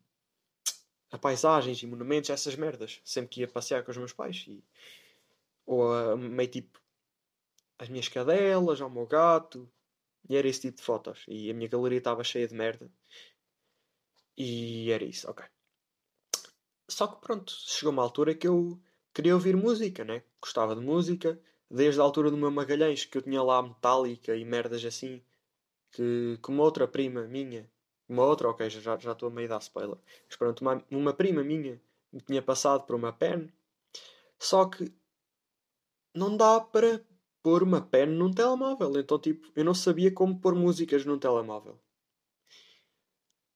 [1.11, 4.63] a paisagens e monumentos, essas merdas, sempre que ia passear com os meus pais e
[5.65, 6.81] ou a, meio tipo
[7.77, 9.69] as minhas cadelas, ou o meu gato,
[10.29, 11.25] e era esse tipo de fotos.
[11.27, 12.89] E a minha galeria estava cheia de merda.
[14.37, 15.45] E era isso, ok.
[16.89, 18.79] Só que pronto, chegou uma altura que eu
[19.13, 20.23] queria ouvir música, né?
[20.41, 21.39] Gostava de música,
[21.73, 25.23] desde a altura do meu Magalhães, que eu tinha lá Metallica e merdas assim,
[25.91, 27.67] que, que uma outra prima minha,
[28.07, 31.81] uma outra, ok, já, estou a meio dar spoiler, mas pronto, uma, uma prima minha
[32.11, 33.51] me tinha passado por uma pen,
[34.37, 34.93] só que
[36.13, 37.03] não dá para
[37.41, 41.79] pôr uma pen num telemóvel, então tipo, eu não sabia como pôr músicas num telemóvel.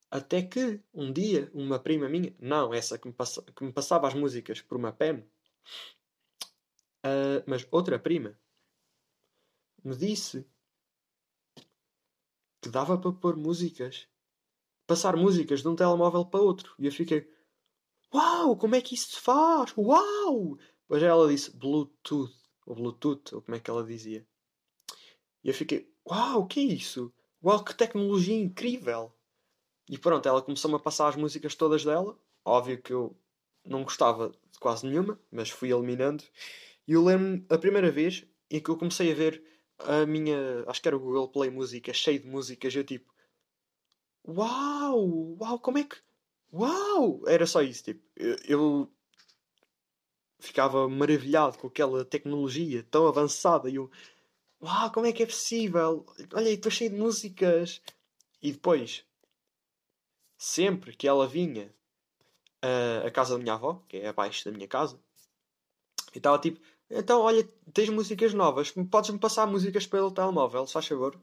[0.10, 4.08] Até que um dia uma prima minha, não essa que me, passa, que me passava
[4.08, 5.24] as músicas por uma pen,
[7.08, 8.40] uh, mas outra prima,
[9.84, 10.46] me disse
[12.62, 14.08] que dava para pôr músicas,
[14.86, 16.76] passar músicas de um telemóvel para outro.
[16.78, 17.32] E eu fiquei,
[18.14, 19.74] uau, como é que isso se faz?
[19.78, 20.58] Uau!
[20.82, 22.34] Depois ela disse Bluetooth,
[22.66, 24.28] ou Bluetooth, ou como é que ela dizia.
[25.44, 27.14] E eu fiquei, uau, o que é isso?
[27.44, 29.14] Uau, que tecnologia incrível!
[29.90, 32.20] E pronto, ela começou-me a passar as músicas todas dela.
[32.44, 33.18] Óbvio que eu
[33.64, 36.24] não gostava de quase nenhuma, mas fui eliminando.
[36.88, 39.44] E eu lembro a primeira vez em que eu comecei a ver
[39.80, 40.64] a minha.
[40.68, 42.74] Acho que era o Google Play Música, cheio de músicas.
[42.76, 43.14] Eu tipo.
[44.28, 45.38] Uau!
[45.40, 45.60] Uau!
[45.60, 45.98] Como é que.
[46.54, 47.22] Uau!
[47.28, 48.02] Era só isso, tipo.
[48.16, 48.92] Eu, eu
[50.40, 53.70] ficava maravilhado com aquela tecnologia tão avançada.
[53.70, 53.92] E eu.
[54.62, 54.92] Uau!
[54.92, 56.06] Como é que é possível?
[56.34, 57.82] Olha, estou cheio de músicas.
[58.42, 59.06] E depois
[60.38, 61.74] sempre que ela vinha
[63.06, 65.00] à casa da minha avó, que é abaixo da minha casa,
[66.14, 70.88] eu estava tipo, Então, olha, tens músicas novas, podes-me passar músicas pelo telemóvel, se faz
[70.88, 71.20] favor.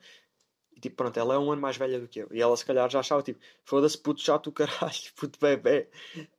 [0.77, 2.29] E tipo, pronto, ela é um ano mais velha do que eu.
[2.33, 5.89] E ela se calhar já achava tipo, foda-se puto chato caralho, puto bebê.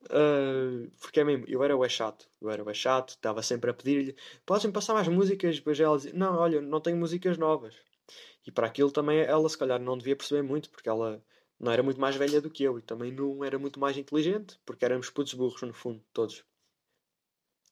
[0.06, 3.74] Uh, porque é mesmo, eu era o chato, eu era o chato, estava sempre a
[3.74, 5.56] pedir-lhe, podes-me passar mais músicas?
[5.58, 7.76] Depois ela dizia, não, olha, não tenho músicas novas.
[8.46, 11.24] E para aquilo também ela se calhar não devia perceber muito, porque ela
[11.60, 14.60] não era muito mais velha do que eu e também não era muito mais inteligente,
[14.66, 16.44] porque éramos putos burros no fundo, todos.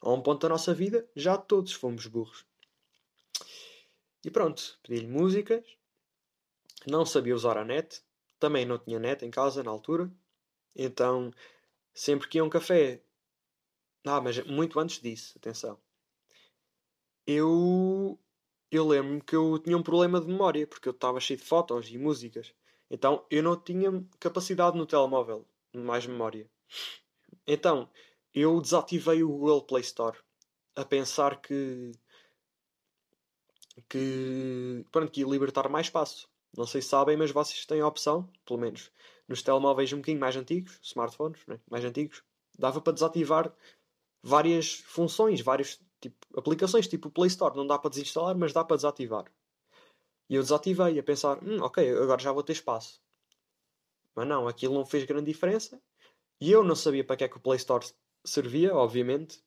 [0.03, 2.45] A um ponto da nossa vida, já todos fomos burros.
[4.25, 5.63] E pronto, pedi-lhe músicas,
[6.85, 8.03] não sabia usar a net,
[8.37, 10.11] também não tinha net em casa na altura,
[10.75, 11.31] então
[11.93, 13.01] sempre que ia um café,
[14.05, 15.79] ah, mas muito antes disso, atenção,
[17.25, 18.19] eu
[18.69, 21.89] eu lembro-me que eu tinha um problema de memória, porque eu estava cheio de fotos
[21.89, 22.53] e músicas.
[22.89, 26.49] Então eu não tinha capacidade no telemóvel, mais memória.
[27.45, 27.89] Então
[28.33, 30.17] eu desativei o Google Play Store
[30.75, 31.91] a pensar que
[33.89, 36.29] que pronto, que ia libertar mais espaço.
[36.55, 38.91] Não sei se sabem, mas vocês têm a opção, pelo menos
[39.27, 42.23] nos telemóveis um bocadinho mais antigos, smartphones né, mais antigos,
[42.57, 43.53] dava para desativar
[44.21, 47.55] várias funções, várias tipo, aplicações, tipo o Play Store.
[47.55, 49.25] Não dá para desinstalar, mas dá para desativar.
[50.29, 53.01] E eu desativei a pensar, hum, ok, agora já vou ter espaço.
[54.15, 55.81] Mas não, aquilo não fez grande diferença.
[56.39, 57.85] E eu não sabia para que é que o Play Store
[58.23, 59.43] servia, obviamente.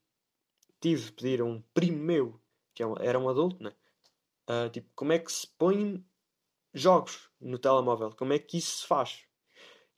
[0.80, 2.40] Tive de pedir a um primo meu,
[2.74, 3.74] que é era um adulto, né?
[4.48, 6.04] Uh, tipo, como é que se põe
[6.72, 8.12] jogos no telemóvel?
[8.12, 9.24] Como é que isso se faz?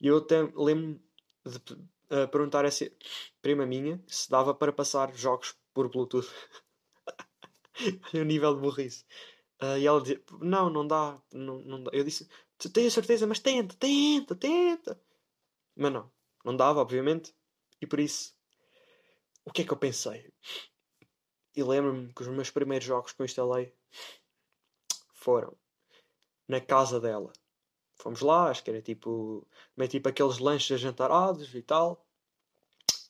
[0.00, 1.00] E eu até lembro
[1.44, 2.90] de uh, perguntar a essa
[3.42, 6.28] prima minha se dava para passar jogos por Bluetooth.
[8.14, 9.04] o nível de burrice.
[9.60, 11.90] Uh, e ela dizia: Não, não dá, não, não dá.
[11.92, 12.28] Eu disse:
[12.72, 15.00] Tenho certeza, mas tenta, tenta, tenta.
[15.76, 16.10] Mas não,
[16.44, 17.34] não dava, obviamente.
[17.80, 18.34] E por isso,
[19.48, 20.30] o que é que eu pensei?
[21.56, 23.72] E lembro-me que os meus primeiros jogos que eu instalei
[25.14, 25.56] foram
[26.46, 27.32] na casa dela.
[27.96, 32.06] Fomos lá, acho que era tipo, meio tipo aqueles lanches jantarados e tal.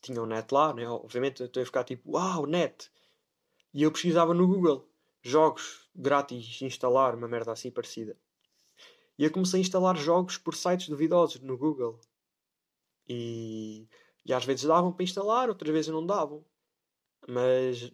[0.01, 0.89] Tinha o net lá, né?
[0.89, 2.91] Obviamente eu estou a ficar tipo, uau, net!
[3.75, 4.89] E eu pesquisava no Google
[5.21, 8.17] jogos grátis instalar, uma merda assim parecida.
[9.19, 12.01] E eu comecei a instalar jogos por sites duvidosos no Google.
[13.09, 13.89] E,
[14.29, 16.45] e às vezes davam para instalar, outras vezes não davam.
[17.27, 17.91] Mas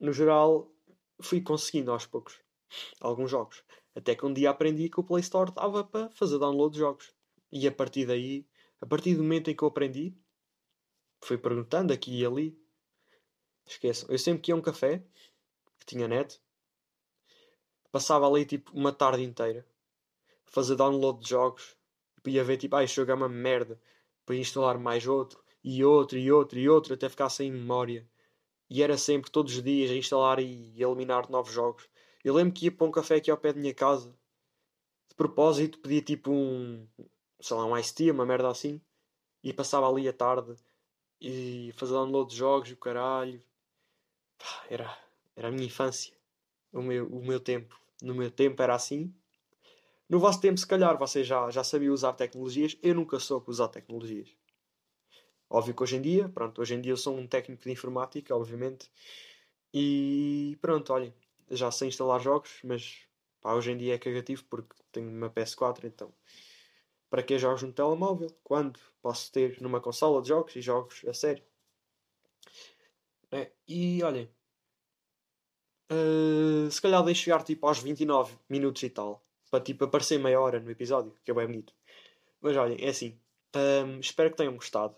[0.00, 0.72] no geral
[1.20, 2.40] fui conseguindo aos poucos
[3.00, 3.62] alguns jogos.
[3.94, 7.14] Até que um dia aprendi que o Play Store dava para fazer download de jogos.
[7.52, 8.46] E a partir daí,
[8.80, 10.16] a partir do momento em que eu aprendi,
[11.22, 12.58] fui perguntando aqui e ali.
[13.66, 15.04] Esqueçam, eu sempre que ia a um café
[15.78, 16.40] que tinha net,
[17.92, 19.66] passava ali tipo uma tarde inteira
[20.46, 21.76] a fazer download de jogos.
[22.26, 23.78] Ia ver tipo, ah, este jogo é uma merda.
[24.26, 28.06] Para instalar mais outro, e outro, e outro, e outro, até ficar sem memória.
[28.68, 31.88] E era sempre, todos os dias, a instalar e eliminar novos jogos.
[32.22, 34.14] Eu lembro que ia para um café aqui ao pé da minha casa.
[35.08, 36.86] De propósito, pedia tipo um,
[37.40, 38.80] sei lá, um iced tea, uma merda assim.
[39.42, 40.54] E passava ali a tarde
[41.20, 43.42] e fazia download de jogos e o caralho.
[44.68, 44.98] Era,
[45.36, 46.14] era a minha infância.
[46.72, 47.78] O meu, o meu tempo.
[48.02, 49.14] No meu tempo era assim.
[50.08, 52.76] No vosso tempo, se calhar, vocês já, já sabiam usar tecnologias.
[52.82, 54.28] Eu nunca soube usar tecnologias.
[55.54, 58.34] Óbvio que hoje em dia, pronto, hoje em dia eu sou um técnico de informática,
[58.34, 58.90] obviamente.
[59.72, 61.14] E pronto, olhem,
[61.48, 63.06] já sei instalar jogos, mas
[63.40, 66.12] pá, hoje em dia é cagativo porque tenho uma PS4, então
[67.08, 68.36] para que jogos no telemóvel?
[68.42, 71.44] Quando posso ter numa consola de jogos e jogos a sério?
[73.30, 74.28] É, e olhem,
[75.92, 80.40] uh, se calhar deixo chegar tipo aos 29 minutos e tal, para tipo aparecer meia
[80.40, 81.72] hora no episódio, que é bem bonito.
[82.40, 83.16] Mas olhem, é assim,
[83.54, 84.96] um, espero que tenham gostado.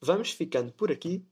[0.00, 1.26] Vamos ficando por aqui.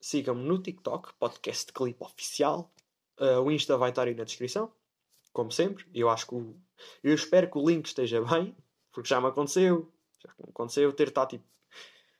[0.00, 2.72] Sigam-me no TikTok, podcast clip oficial.
[3.20, 4.72] Uh, o Insta vai estar aí na descrição,
[5.30, 5.84] como sempre.
[5.92, 6.56] Eu acho que o,
[7.02, 8.56] eu espero que o link esteja bem,
[8.90, 9.92] porque já me aconteceu.
[10.18, 11.44] Já me aconteceu ter estado tipo.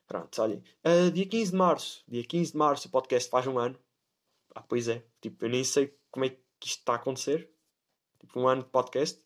[0.07, 0.63] Pronto, olhem.
[0.85, 2.03] Uh, dia 15 de março.
[2.07, 3.79] Dia 15 de março o podcast faz um ano.
[4.53, 5.03] Ah, pois é.
[5.19, 7.49] Tipo, eu nem sei como é que isto está a acontecer.
[8.19, 9.19] Tipo, um ano de podcast.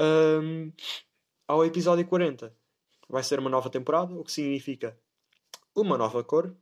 [0.00, 0.72] Um,
[1.48, 2.56] ao episódio 40
[3.08, 4.98] vai ser uma nova temporada, o que significa
[5.74, 6.54] uma nova cor.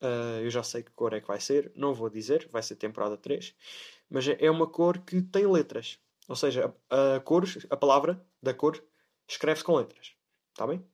[0.00, 2.74] Uh, eu já sei que cor é que vai ser, não vou dizer, vai ser
[2.74, 3.54] temporada 3,
[4.10, 5.98] mas é uma cor que tem letras.
[6.28, 8.82] Ou seja, a, a cor, a palavra da cor
[9.28, 10.14] escreve-se com letras.
[10.50, 10.84] Está bem?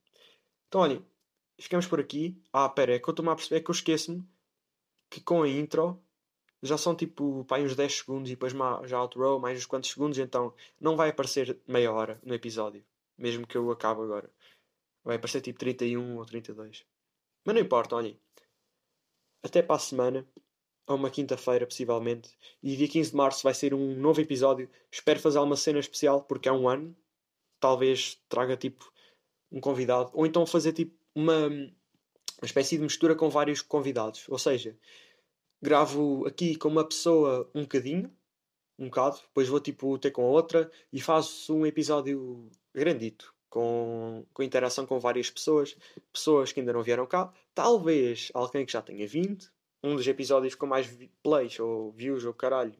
[0.68, 1.04] Então, olhem,
[1.58, 2.40] ficamos por aqui.
[2.52, 4.26] Ah, pera, é que eu estou-me a perceber é que eu esqueço-me
[5.10, 6.00] que com a intro
[6.62, 8.52] já são tipo pá, uns 10 segundos e depois
[8.84, 12.84] já outro mais uns quantos segundos, então não vai aparecer meia hora no episódio,
[13.16, 14.30] mesmo que eu acabe agora.
[15.08, 16.84] Vai aparecer tipo 31 ou 32.
[17.42, 18.20] Mas não importa, olhem.
[19.42, 20.28] Até para a semana.
[20.86, 22.36] a uma quinta-feira, possivelmente.
[22.62, 24.68] E dia 15 de março vai ser um novo episódio.
[24.92, 26.94] Espero fazer uma cena especial, porque é um ano.
[27.58, 28.92] Talvez traga tipo
[29.50, 30.10] um convidado.
[30.12, 34.28] Ou então fazer tipo uma, uma espécie de mistura com vários convidados.
[34.28, 34.78] Ou seja,
[35.62, 38.14] gravo aqui com uma pessoa um bocadinho,
[38.78, 43.37] um bocado, depois vou tipo ter com a outra e faço um episódio grandito.
[43.50, 45.74] Com, com interação com várias pessoas,
[46.12, 49.46] pessoas que ainda não vieram cá, talvez alguém que já tenha vindo,
[49.82, 50.86] um dos episódios com mais
[51.22, 52.74] plays ou views ou caralho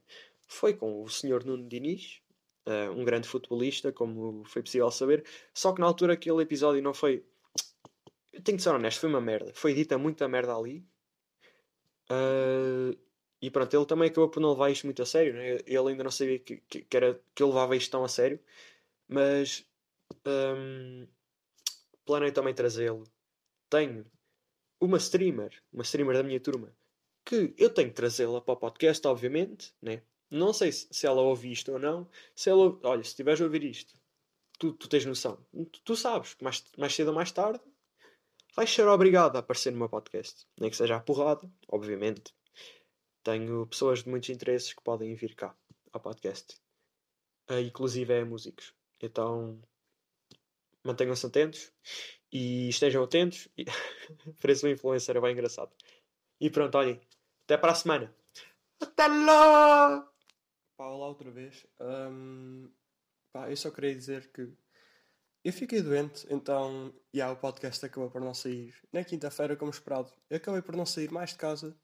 [0.49, 2.21] foi com o senhor Nuno Diniz,
[2.67, 5.25] uh, um grande futebolista, como foi possível saber.
[5.55, 7.25] Só que na altura aquele episódio não foi.
[8.33, 9.53] Eu tenho que ser honesto, foi uma merda.
[9.55, 10.85] Foi dita muita merda ali.
[12.11, 12.97] Uh,
[13.41, 15.35] e pronto, ele também acabou por não levar isto muito a sério.
[15.35, 15.59] Né?
[15.67, 18.41] Ele ainda não sabia que, que, que, era, que eu levava isto tão a sério.
[19.07, 19.67] Mas
[20.27, 21.07] um,
[22.05, 23.05] planei também trazê-lo.
[23.71, 24.07] Tenho
[24.81, 26.75] uma streamer, uma streamer da minha turma,
[27.25, 30.03] que eu tenho que trazê-la para o podcast, obviamente, né?
[30.31, 32.09] Não sei se, se ela ouve isto ou não.
[32.35, 33.95] Se ela, olha, se estiveres a ouvir isto,
[34.59, 35.39] tu, tu tens noção.
[35.53, 37.61] Tu, tu, sabes que mais, mais cedo ou mais tarde
[38.55, 40.47] vais ser obrigado a aparecer no meu podcast.
[40.59, 42.35] Nem que seja a porrada, obviamente.
[43.23, 45.57] Tenho pessoas de muitos interesses que podem vir cá
[45.93, 46.57] ao podcast.
[47.51, 48.75] Uh, inclusive é músicos.
[49.01, 49.63] Então
[50.89, 51.73] mantenham-se atentos
[52.33, 53.49] e estejam atentos.
[54.41, 55.71] Parece um influencer, é bem engraçado.
[56.41, 57.01] E pronto, olhem.
[57.45, 58.15] Até para a semana.
[58.81, 60.09] Até lá!
[60.77, 61.67] Pá, olá outra vez.
[61.81, 62.71] Um,
[63.33, 64.53] pá, eu só queria dizer que
[65.45, 70.13] eu fiquei doente, então yeah, o podcast acabou por não sair na quinta-feira como esperado.
[70.29, 71.77] Eu acabei por não sair mais de casa.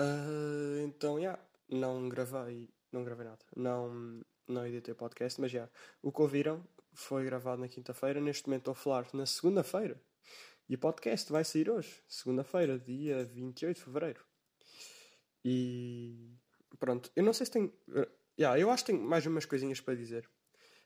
[0.00, 3.44] Uh, então, yeah, não gravei, não gravei nada.
[3.56, 5.58] Não, não editei podcast, mas já.
[5.58, 8.20] Yeah, o que ouviram foi gravado na quinta-feira.
[8.20, 10.00] Neste momento estou a falar na segunda-feira.
[10.68, 14.24] E o podcast vai sair hoje, segunda-feira, dia 28 de fevereiro.
[15.44, 16.38] E
[16.78, 17.66] pronto, eu não sei se tenho.
[17.88, 18.06] Uh,
[18.38, 20.28] yeah, eu acho que tenho mais umas coisinhas para dizer.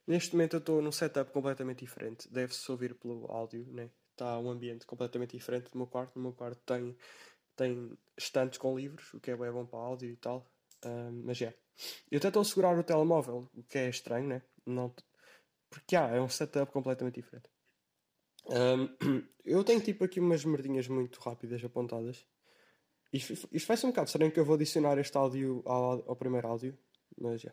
[0.07, 2.29] Neste momento eu estou num setup completamente diferente.
[2.33, 3.90] Deve-se ouvir pelo áudio, né?
[4.12, 6.16] Está um ambiente completamente diferente do meu quarto.
[6.16, 6.97] No meu quarto tem,
[7.55, 10.51] tem estantes com livros, o que é bom para áudio e tal.
[10.85, 11.44] Um, mas é.
[11.44, 11.59] Yeah.
[12.11, 14.42] Eu até estou a segurar o telemóvel, o que é estranho, né?
[14.66, 14.92] Não,
[15.70, 17.48] porque ah, é um setup completamente diferente.
[18.46, 18.88] Um,
[19.44, 22.26] eu tenho tipo aqui umas merdinhas muito rápidas apontadas.
[23.12, 26.16] Isto, isto vai ser um bocado estranho que eu vou adicionar este áudio ao, ao
[26.16, 26.78] primeiro áudio,
[27.18, 27.52] mas já.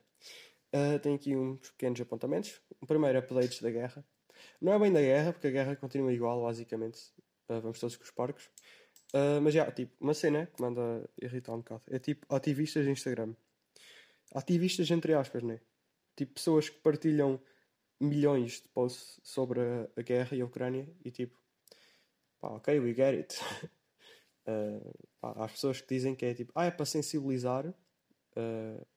[0.73, 2.62] Uh, tenho aqui uns pequenos apontamentos.
[2.82, 4.06] O primeiro, updates da guerra.
[4.62, 6.99] Não é bem da guerra, porque a guerra continua igual, basicamente.
[7.49, 8.45] Uh, vamos todos com os parques.
[9.13, 11.84] Uh, mas já, tipo, uma cena que manda irritar um bocado.
[11.89, 13.34] É tipo ativistas de Instagram.
[14.34, 15.62] Ativistas entre aspas, né?
[16.17, 17.41] Tipo, pessoas que partilham
[18.00, 21.40] milhões de posts sobre a, a guerra e a Ucrânia e tipo,
[22.40, 23.40] pá, ok, we get it.
[24.48, 28.88] uh, pá, há pessoas que dizem que é tipo, ah, é para sensibilizar uh,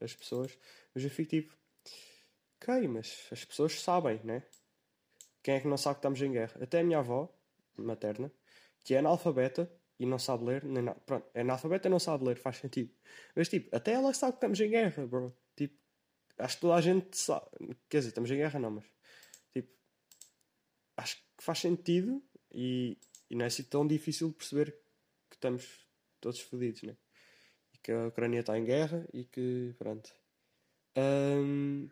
[0.00, 0.58] as pessoas,
[0.94, 1.56] mas eu fico tipo,
[2.60, 4.42] ok, mas as pessoas sabem, né?
[5.42, 6.62] Quem é que não sabe que estamos em guerra?
[6.62, 7.32] Até a minha avó,
[7.76, 8.30] materna,
[8.84, 11.00] que é analfabeta e não sabe ler, nem nada.
[11.06, 12.92] Pronto, é analfabeta e não sabe ler, faz sentido.
[13.34, 15.34] Mas tipo, até ela sabe que estamos em guerra, bro.
[16.38, 17.46] Acho que toda a gente sabe.
[17.88, 18.84] Quer dizer, estamos em guerra, não, mas
[19.52, 19.72] tipo,
[20.96, 22.22] acho que faz sentido
[22.52, 22.96] e,
[23.28, 24.72] e não é assim tão difícil de perceber
[25.28, 25.86] que estamos
[26.20, 26.96] todos fodidos, né?
[27.74, 30.12] E que a Ucrânia está em guerra e que, pronto.
[30.96, 31.88] Um,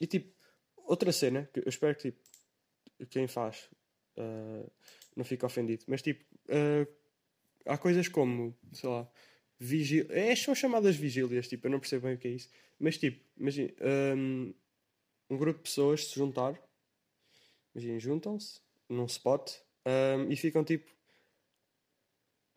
[0.00, 0.34] e tipo,
[0.76, 2.20] outra cena que eu espero que tipo,
[3.10, 3.68] quem faz
[4.16, 4.70] uh,
[5.16, 6.86] não fique ofendido, mas tipo, uh,
[7.66, 9.10] há coisas como, sei lá,
[9.58, 10.06] vigília.
[10.10, 12.50] É, são chamadas vigílias, tipo, eu não percebo bem o que é isso.
[12.78, 13.72] Mas tipo, imagina,
[14.16, 14.54] um,
[15.30, 16.58] um grupo de pessoas se juntar,
[17.74, 19.52] imagina, juntam-se num spot
[19.86, 20.90] um, e ficam tipo,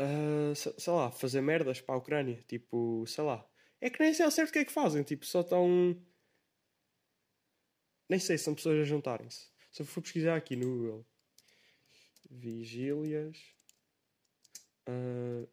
[0.01, 2.43] uh, sei lá, fazer merdas para a Ucrânia.
[2.47, 3.47] Tipo, sei lá.
[3.79, 5.99] É que nem sei ao certo o que é que fazem, tipo, só estão.
[8.09, 9.49] Nem sei, são pessoas a juntarem-se.
[9.71, 11.05] Se eu for pesquisar aqui no Google,
[12.29, 13.37] vigílias.
[14.87, 15.47] Uh,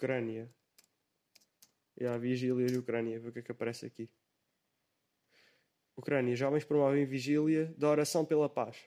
[0.00, 0.50] Ucrânia.
[1.98, 4.08] E a vigília de Ucrânia, ver o que é que aparece aqui.
[5.94, 8.78] Ucrânia, jovens promovem vigília da oração pela paz.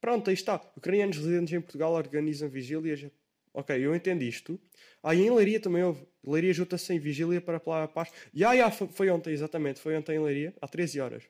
[0.00, 0.56] Pronto, aí está.
[0.76, 3.08] Ucranianos residentes em Portugal organizam vigílias.
[3.52, 4.60] Ok, eu entendo isto.
[5.00, 6.04] Ah, e em Leiria também houve.
[6.24, 8.10] Leiria junta-se em vigília para apelar a paz.
[8.34, 9.78] Ya, ah, ya, foi ontem, exatamente.
[9.78, 11.22] Foi ontem em Leiria, às 13 horas.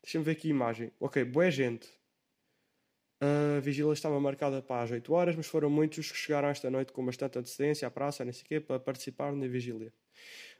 [0.00, 0.92] Deixa-me ver aqui a imagem.
[1.00, 1.88] Ok, boa gente.
[3.18, 6.70] A vigília estava marcada para as 8 horas, mas foram muitos os que chegaram esta
[6.70, 9.92] noite com bastante antecedência à praça, sei quê, para participar na vigília.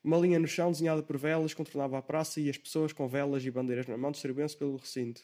[0.02, 3.44] Uma linha no chão, desenhada por velas, contornava a praça e as pessoas com velas
[3.44, 5.20] e bandeiras na mão distribuíam-se pelo recinto.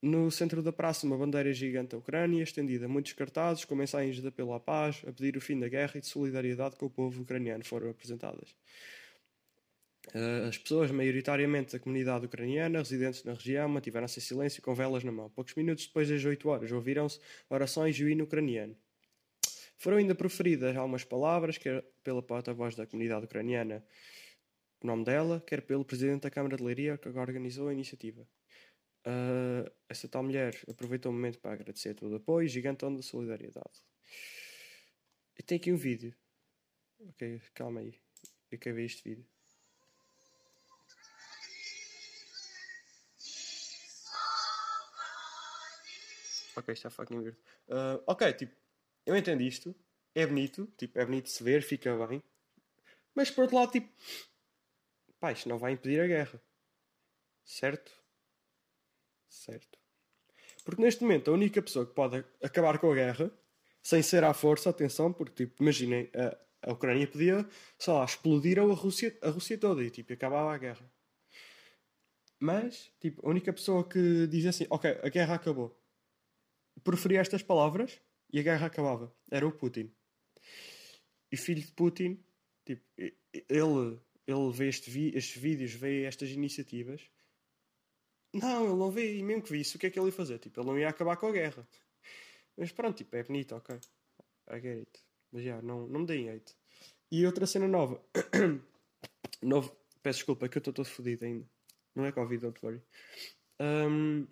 [0.00, 4.26] No centro da praça, uma bandeira gigante da Ucrânia, estendida muitos cartazes, com mensagens de
[4.26, 7.22] apelo à paz, a pedir o fim da guerra e de solidariedade com o povo
[7.22, 8.52] ucraniano, foram apresentadas.
[10.08, 15.04] Uh, as pessoas, maioritariamente da comunidade ucraniana, residentes na região, mantiveram-se em silêncio com velas
[15.04, 15.30] na mão.
[15.30, 18.76] Poucos minutos depois das 8 horas, ouviram-se orações e o hino ucraniano.
[19.78, 23.84] Foram ainda proferidas algumas palavras, quer pela porta-voz da comunidade ucraniana,
[24.82, 28.26] o nome dela, quer pelo presidente da Câmara de Leiria, que organizou a iniciativa.
[29.06, 33.82] Uh, essa tal mulher aproveitou o momento para agradecer todo o apoio, gigantão da solidariedade.
[35.38, 36.14] E tem aqui um vídeo.
[37.00, 37.94] Ok, calma aí.
[38.50, 39.31] Eu quero ver este vídeo.
[46.56, 47.38] Ok, está fucking weird.
[47.68, 48.54] Uh, ok, tipo,
[49.06, 49.74] eu entendo isto.
[50.14, 52.22] É bonito, tipo, é bonito de se ver, fica bem.
[53.14, 53.88] Mas por outro lado, tipo,
[55.18, 56.42] pá, isto não vai impedir a guerra.
[57.44, 57.90] Certo?
[59.28, 59.78] Certo.
[60.64, 63.32] Porque neste momento a única pessoa que pode acabar com a guerra,
[63.82, 67.48] sem ser à força, atenção, porque tipo, imaginem, a, a Ucrânia podia,
[67.78, 70.92] sei lá, explodir a Rússia, a Rússia toda e tipo, acabava a guerra.
[72.38, 75.81] Mas, tipo, a única pessoa que diz assim, ok, a guerra acabou
[76.80, 78.00] preferia estas palavras
[78.32, 79.14] e a guerra acabava.
[79.30, 79.92] Era o Putin.
[81.30, 82.22] E filho de Putin,
[82.64, 87.02] tipo, ele, ele vê este vi, estes vídeos, vê estas iniciativas.
[88.34, 90.38] Não, ele não vê, e mesmo que visse, o que é que ele ia fazer?
[90.38, 91.68] Tipo, ele não ia acabar com a guerra.
[92.56, 93.78] Mas pronto, tipo, é bonito, ok.
[94.50, 94.90] I get it.
[95.30, 96.54] Mas já, não, não me deem hate.
[97.10, 98.02] E outra cena nova.
[99.42, 101.46] Novo, peço desculpa, que eu estou todo fodido ainda.
[101.94, 102.82] Não é Covid, don't worry.
[103.60, 104.26] Um,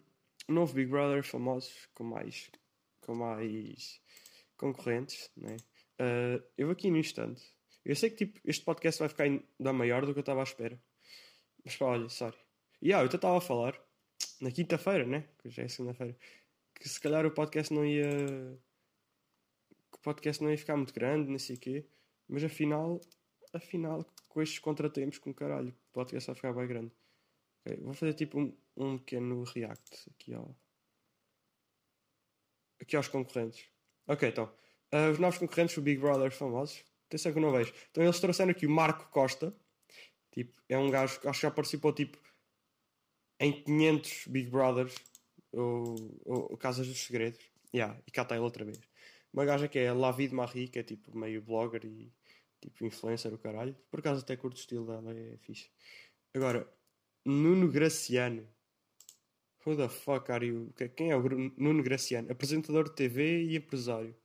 [0.51, 2.51] novo Big Brother famosos com mais,
[3.01, 4.01] com mais
[4.57, 5.57] concorrentes, né?
[6.01, 7.43] Uh, eu aqui no instante.
[7.85, 10.45] Eu sei que tipo, este podcast vai ficar ainda maior do que eu estava à
[10.45, 10.81] espera.
[11.65, 12.37] Mas pá, olha, sorry.
[12.81, 13.79] E yeah, eu estava a falar
[14.41, 15.29] na quinta-feira, né?
[15.39, 16.17] Que já é segunda-feira.
[16.75, 18.09] Que se calhar o podcast não ia.
[19.91, 21.87] Que o podcast não ia ficar muito grande, não sei o quê.
[22.29, 23.01] Mas afinal,
[23.53, 26.93] afinal, com estes contratempos, com caralho, o podcast vai ficar bem grande.
[27.65, 30.57] Okay, vou fazer tipo um, um pequeno react aqui, ao,
[32.81, 33.65] aqui aos concorrentes.
[34.07, 34.53] Ok, então.
[34.93, 36.85] Uh, os novos concorrentes do Big Brother famosos.
[37.07, 37.73] Atenção que eu não vejo.
[37.91, 39.55] Então eles trouxeram aqui o Marco Costa.
[40.33, 42.19] Tipo, é um gajo que acho que já participou tipo
[43.39, 44.95] em 500 Big Brothers
[45.53, 47.41] ou, ou, ou Casas dos Segredos.
[47.75, 48.81] Yeah, e cá está ele outra vez.
[49.33, 52.13] Uma gaja que é Lavid Marie, que é tipo meio blogger e
[52.61, 53.77] tipo influencer o caralho.
[53.91, 55.71] Por acaso até curto o estilo dela, é fixe.
[56.35, 56.69] Agora,
[57.25, 58.49] Nuno Graciano.
[59.67, 60.73] Who the fuck are you?
[60.97, 61.23] Quem é o
[61.57, 62.31] Nuno Graciano?
[62.33, 64.17] Apresentador de TV e empresário.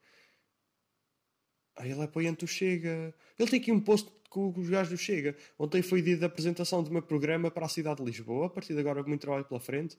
[1.75, 3.13] Ah, ele é apoiante do Chega.
[3.37, 5.35] Ele tem aqui um post com os gajos do Chega.
[5.59, 8.47] Ontem foi dia da apresentação de meu programa para a cidade de Lisboa.
[8.47, 9.97] A partir de agora, muito trabalho pela frente.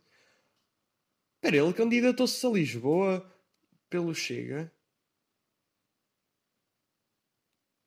[1.36, 3.32] Espera, ele candidatou-se a Lisboa
[3.90, 4.72] pelo Chega.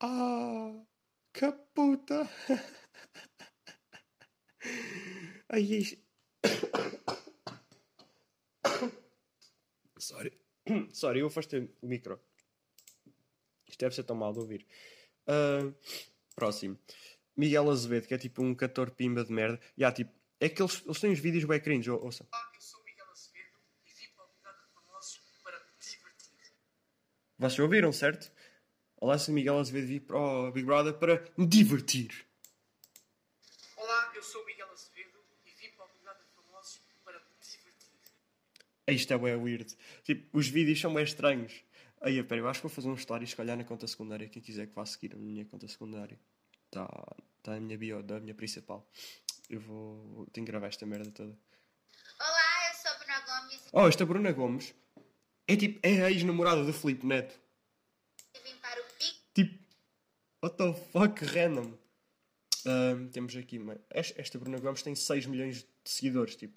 [0.02, 0.74] Ah,
[1.34, 2.30] que puta!
[5.50, 5.84] Ai,
[9.98, 10.32] Sorry.
[10.94, 12.20] Sorry, eu afastei o micro.
[13.68, 14.66] Isto deve ser tão mal de ouvir.
[15.28, 15.74] Uh,
[16.36, 16.78] próximo.
[17.36, 19.60] Miguel Azevedo, que é tipo um cantor pimba de merda.
[19.78, 20.12] E há tipo.
[20.40, 22.28] É que eles, eles têm uns vídeos bem cringe, ouça.
[22.32, 26.52] Olá, eu sou Miguel Azevedo e vim para o Big Brother Famosos para me divertir.
[27.38, 28.32] Vocês ouviram, certo?
[28.98, 32.26] Olá, sou Miguel Azevedo e vim para o Big Brother para me divertir.
[33.78, 38.00] Olá, eu sou Miguel Azevedo e vim para o Big Brother Famosos para me divertir.
[38.92, 39.76] Isto é bem weird.
[40.04, 41.54] Tipo, os vídeos são bem estranhos.
[42.02, 44.28] Aí, pera, eu acho que vou fazer um story, se calhar, na conta secundária.
[44.30, 46.18] Quem quiser que vá seguir a minha conta secundária.
[46.66, 46.88] Está
[47.44, 48.90] tá na minha bio, da minha principal.
[49.50, 50.28] Eu vou.
[50.32, 51.38] Tenho que gravar esta merda toda.
[52.20, 53.62] Olá, eu sou a Bruna Gomes.
[53.74, 54.76] Oh, esta Bruna Gomes
[55.48, 55.80] é tipo.
[55.82, 57.40] É a ex-namorada do Felipe Neto.
[58.34, 59.20] E vim para o pico.
[59.34, 59.60] Tipo.
[60.44, 61.74] What the fuck, random.
[63.12, 63.60] Temos aqui.
[63.90, 66.54] Esta Bruna Gomes tem 6 milhões de seguidores, tipo.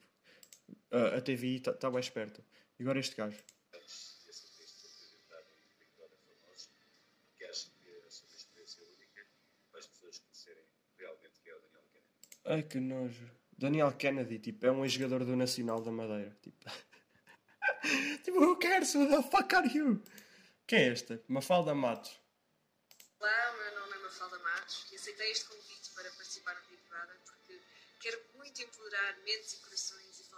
[0.90, 2.44] Uh, a TVI está tá bem esperta.
[2.78, 3.42] E agora este gajo.
[12.44, 13.30] Ai que nojo.
[13.56, 16.36] Daniel Kennedy, tipo, é um ex-jogador do Nacional da Madeira.
[16.42, 16.58] Tipo,
[18.24, 18.94] tipo who cares?
[18.94, 20.02] Who the fuck are you?
[20.66, 21.22] Quem é esta?
[21.28, 22.20] Mafalda Matos.
[23.20, 26.82] Olá, o meu nome é Mafalda Matos e aceitei este convite para participar do Big
[26.88, 27.60] Brother porque
[28.00, 29.56] quero muito empoderar mentes e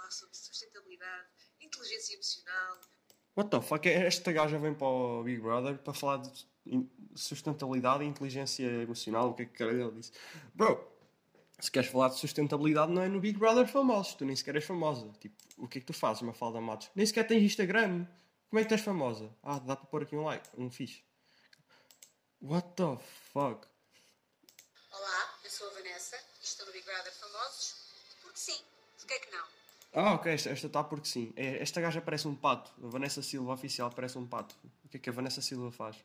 [0.05, 1.27] falar sobre sustentabilidade,
[1.61, 2.81] inteligência emocional.
[3.37, 3.89] What the fuck?
[3.89, 6.47] Esta gaja vem para o Big Brother para falar de
[7.17, 9.31] sustentabilidade e inteligência emocional.
[9.31, 10.13] O que é que caralho ele disse?
[10.55, 10.93] Bro,
[11.61, 14.15] Se queres falar de sustentabilidade, não é no Big Brother famosos.
[14.15, 15.09] Tu nem sequer és famosa.
[15.21, 16.91] Tipo, o que é que tu fazes, Mafalda Matos?
[16.95, 18.07] Nem sequer tens Instagram.
[18.51, 19.33] Como é que tu és famosa?
[19.43, 21.05] Ah, dá para pôr aqui um like, um fixe.
[22.43, 22.99] What the
[23.33, 23.67] fuck?
[24.91, 27.75] Olá, eu sou a Vanessa e estou no Big Brother Famosos.
[28.23, 28.61] Porque sim,
[28.99, 29.64] porquê que não?
[29.97, 31.33] Ah, ok, esta está porque sim.
[31.37, 32.73] É, Esta gaja parece um pato.
[32.85, 34.57] A Vanessa Silva oficial parece um pato.
[34.85, 35.97] O que é que a Vanessa Silva faz?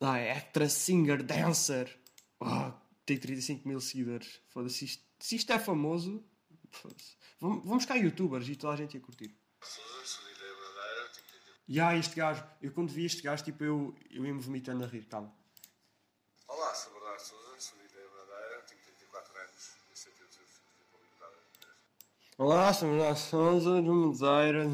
[0.00, 1.98] Ah, é actress, singer, dancer.
[2.40, 2.72] Ah,
[3.06, 4.40] tem 35 mil seguidores.
[4.48, 6.22] Foda-se, isto, se isto é famoso,
[6.70, 7.16] foda-se.
[7.40, 9.34] Vamos, vamos cá youtubers e toda a gente ia curtir.
[11.66, 14.86] E ah, este gajo, eu quando vi este gajo, tipo, eu, eu ia-me vomitando a
[14.86, 15.34] rir, calma.
[16.46, 20.64] Olá, sou Bernardo Souza, sou de Ideia Madeira, tenho 34 anos e aceito o desafio
[20.78, 21.36] de qualidade.
[22.40, 24.64] Olá, somos a Souza de Madeira.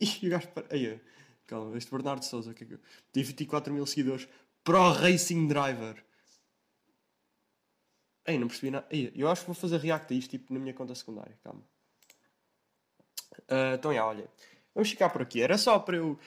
[0.00, 0.48] E o gajo.
[0.70, 0.98] Aí,
[1.46, 2.80] calma, este Bernardo Souza, que é que eu...
[3.12, 4.26] tem 24 mil seguidores.
[4.64, 6.02] Pro Racing Driver.
[8.24, 8.86] Ei, não percebi nada.
[8.90, 11.62] Ei, eu acho que vou fazer react a isto tipo, na minha conta secundária, calma.
[13.46, 14.30] Ah, então, já, olha.
[14.74, 15.42] Vamos ficar por aqui.
[15.42, 16.18] Era só para eu,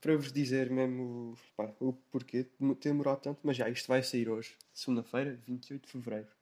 [0.00, 4.02] para vos dizer mesmo pá, o porquê de ter demorado tanto, mas já, isto vai
[4.02, 6.39] sair hoje, segunda-feira, 28 de fevereiro.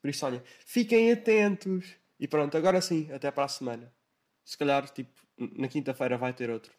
[0.00, 1.96] Por isso, olha, fiquem atentos.
[2.18, 3.92] E pronto, agora sim, até para a semana.
[4.44, 6.72] Se calhar, tipo, na quinta-feira vai ter outro.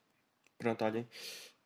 [0.58, 1.08] Pronto, olhem.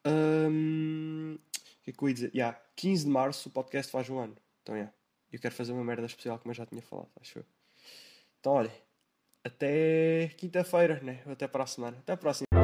[0.05, 1.39] O
[1.84, 2.32] que é que eu ia dizer?
[2.34, 4.36] Yeah, 15 de março o podcast faz um ano.
[4.63, 4.93] Então, yeah,
[5.32, 7.45] eu quero fazer uma merda especial, como eu já tinha falado, acho eu.
[8.39, 8.71] Então, olhem,
[9.43, 11.21] até quinta-feira, né?
[11.25, 11.97] Até para a semana.
[11.99, 12.57] Até a próxima.